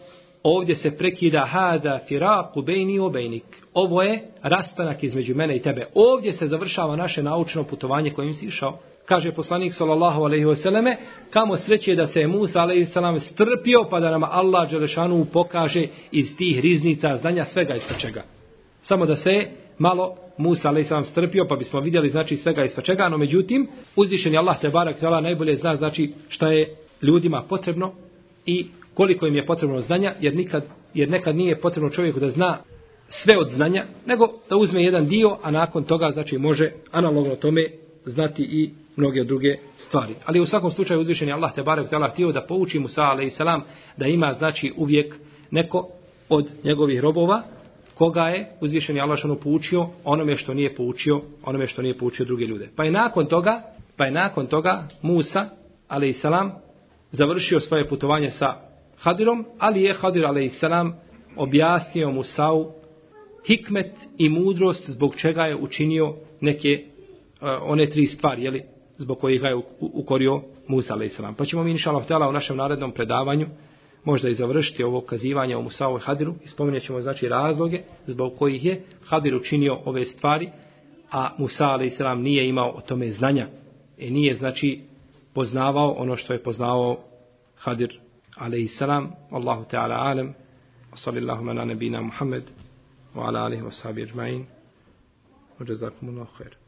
ovdje 0.42 0.76
se 0.76 0.96
prekida 0.96 1.44
hada 1.44 1.98
firaku 2.08 2.62
bejni 2.62 2.98
obejnik. 2.98 3.44
Ovo 3.74 4.02
je 4.02 4.22
rastanak 4.42 5.02
između 5.02 5.34
mene 5.34 5.56
i 5.56 5.62
tebe. 5.62 5.86
Ovdje 5.94 6.32
se 6.32 6.46
završava 6.46 6.96
naše 6.96 7.22
naučno 7.22 7.64
putovanje 7.64 8.10
kojim 8.10 8.34
si 8.34 8.46
išao. 8.46 8.78
Kaže 9.06 9.32
poslanik 9.32 9.74
sallallahu 9.74 10.22
alejhi 10.22 10.44
ve 10.44 10.56
selleme, 10.56 10.96
kamo 11.30 11.56
sreće 11.56 11.94
da 11.94 12.06
se 12.06 12.20
je 12.20 12.28
Musa 12.28 12.60
alejhi 12.60 12.84
selam 12.84 13.20
strpio 13.20 13.86
pa 13.90 14.00
da 14.00 14.10
nam 14.10 14.24
Allah 14.24 14.70
dželešanu 14.70 15.26
pokaže 15.32 15.86
iz 16.10 16.36
tih 16.36 16.60
riznica 16.60 17.16
znanja 17.16 17.44
svega 17.44 17.74
i 17.74 18.00
čega. 18.00 18.22
Samo 18.82 19.06
da 19.06 19.16
se 19.16 19.46
malo 19.78 20.16
Musa 20.38 20.68
ali 20.68 20.84
selam 20.84 21.04
strpio 21.04 21.46
pa 21.48 21.56
bismo 21.56 21.80
vidjeli 21.80 22.08
znači 22.08 22.36
svega 22.36 22.64
iz 22.64 22.70
čega, 22.82 23.08
no 23.08 23.18
međutim 23.18 23.68
uzvišeni 23.96 24.36
Allah 24.36 24.60
te 24.60 24.68
barak 24.68 24.98
tela 24.98 25.20
najbolje 25.20 25.56
zna 25.56 25.76
znači 25.76 26.12
šta 26.28 26.48
je 26.48 26.68
ljudima 27.02 27.44
potrebno 27.48 27.92
i 28.46 28.66
koliko 28.94 29.26
im 29.26 29.36
je 29.36 29.46
potrebno 29.46 29.80
znanja, 29.80 30.14
jer, 30.20 30.36
nikad, 30.36 30.64
jer 30.94 31.10
nekad 31.10 31.36
nije 31.36 31.60
potrebno 31.60 31.90
čovjeku 31.90 32.20
da 32.20 32.28
zna 32.28 32.58
sve 33.08 33.38
od 33.38 33.48
znanja, 33.50 33.84
nego 34.06 34.28
da 34.48 34.56
uzme 34.56 34.84
jedan 34.84 35.08
dio, 35.08 35.36
a 35.42 35.50
nakon 35.50 35.84
toga 35.84 36.10
znači 36.10 36.38
može 36.38 36.72
analogno 36.92 37.36
tome 37.36 37.70
znati 38.04 38.42
i 38.42 38.70
mnoge 38.96 39.24
druge 39.24 39.56
stvari. 39.78 40.14
Ali 40.24 40.40
u 40.40 40.46
svakom 40.46 40.70
slučaju 40.70 41.00
uzvišen 41.00 41.28
je 41.28 41.34
Allah 41.34 41.54
te 41.54 41.62
barek 41.62 41.88
tela 41.88 42.08
htio 42.08 42.32
da 42.32 42.46
pouči 42.46 42.78
Musa 42.78 43.02
alaih 43.02 43.32
salam 43.32 43.62
da 43.96 44.06
ima 44.06 44.32
znači 44.32 44.72
uvijek 44.76 45.14
neko 45.50 45.88
od 46.28 46.50
njegovih 46.64 47.00
robova 47.00 47.42
koga 48.02 48.22
je 48.22 48.46
uzvišeni 48.60 49.00
Allah 49.00 49.18
što 49.18 49.36
poučio 49.36 49.86
onome 50.04 50.36
što 50.36 50.54
nije 50.54 50.74
poučio 50.74 51.20
onome 51.44 51.66
što 51.66 51.82
nije 51.82 51.98
poučio 51.98 52.26
druge 52.26 52.44
ljude. 52.44 52.68
Pa 52.76 52.84
je 52.84 52.90
nakon 52.90 53.26
toga 53.26 53.62
pa 53.96 54.04
je 54.04 54.10
nakon 54.10 54.46
toga 54.46 54.88
Musa 55.02 55.46
alaih 55.88 56.16
salam 56.20 56.52
završio 57.10 57.60
svoje 57.60 57.88
putovanje 57.88 58.30
sa 58.30 58.54
Hadirom, 58.98 59.44
ali 59.58 59.82
je 59.82 59.94
Hadir 59.94 60.26
a.s. 60.26 60.62
objasnio 61.36 62.10
Musau 62.10 62.72
hikmet 63.46 63.92
i 64.18 64.28
mudrost 64.28 64.90
zbog 64.90 65.16
čega 65.16 65.42
je 65.42 65.56
učinio 65.56 66.14
neke 66.40 66.68
uh, 66.78 67.48
one 67.62 67.90
tri 67.90 68.06
stvari, 68.06 68.42
jeli, 68.42 68.62
zbog 68.98 69.18
kojih 69.18 69.40
ga 69.40 69.48
je 69.48 69.60
ukorio 69.80 70.42
Musa 70.68 70.94
a.s. 70.94 71.20
Pa 71.38 71.44
ćemo 71.44 71.64
mi 71.64 71.70
inša 71.70 71.90
Allah 71.90 72.28
u 72.28 72.32
našem 72.32 72.56
narednom 72.56 72.92
predavanju 72.92 73.46
možda 74.04 74.28
i 74.28 74.34
završiti 74.34 74.82
ovo 74.82 75.00
kazivanje 75.00 75.56
o 75.56 75.62
Musavu 75.62 75.96
i 75.96 76.00
Hadiru 76.00 76.34
i 76.44 76.48
spominjat 76.48 76.82
ćemo 76.82 77.00
znači 77.00 77.28
razloge 77.28 77.80
zbog 78.06 78.36
kojih 78.38 78.64
je 78.64 78.82
Hadir 79.04 79.36
učinio 79.36 79.78
ove 79.84 80.04
stvari, 80.04 80.50
a 81.10 81.30
Musa 81.38 81.64
a.s. 81.64 81.98
nije 82.16 82.48
imao 82.48 82.70
o 82.70 82.80
tome 82.80 83.10
znanja 83.10 83.46
i 83.98 84.10
nije 84.10 84.34
znači 84.34 84.80
poznavao 85.34 85.90
ono 85.90 86.16
što 86.16 86.32
je 86.32 86.42
poznavao 86.42 86.98
Hadir 87.56 87.98
a.s. 88.36 88.82
Allahu 89.30 89.64
Teala 89.64 89.94
alem, 89.94 90.34
wa 90.92 90.96
sallillahu 90.96 91.44
mena 91.44 91.64
nebina 91.64 92.00
Muhammed, 92.00 92.42
wa 93.14 93.26
ala 93.26 93.44
alihi 93.44 93.62
wa 93.62 93.82
sahbihi 93.82 94.06
ajma'in, 94.06 94.44
wa 95.60 95.68
jazakumullahu 95.68 96.28
khairu. 96.38 96.61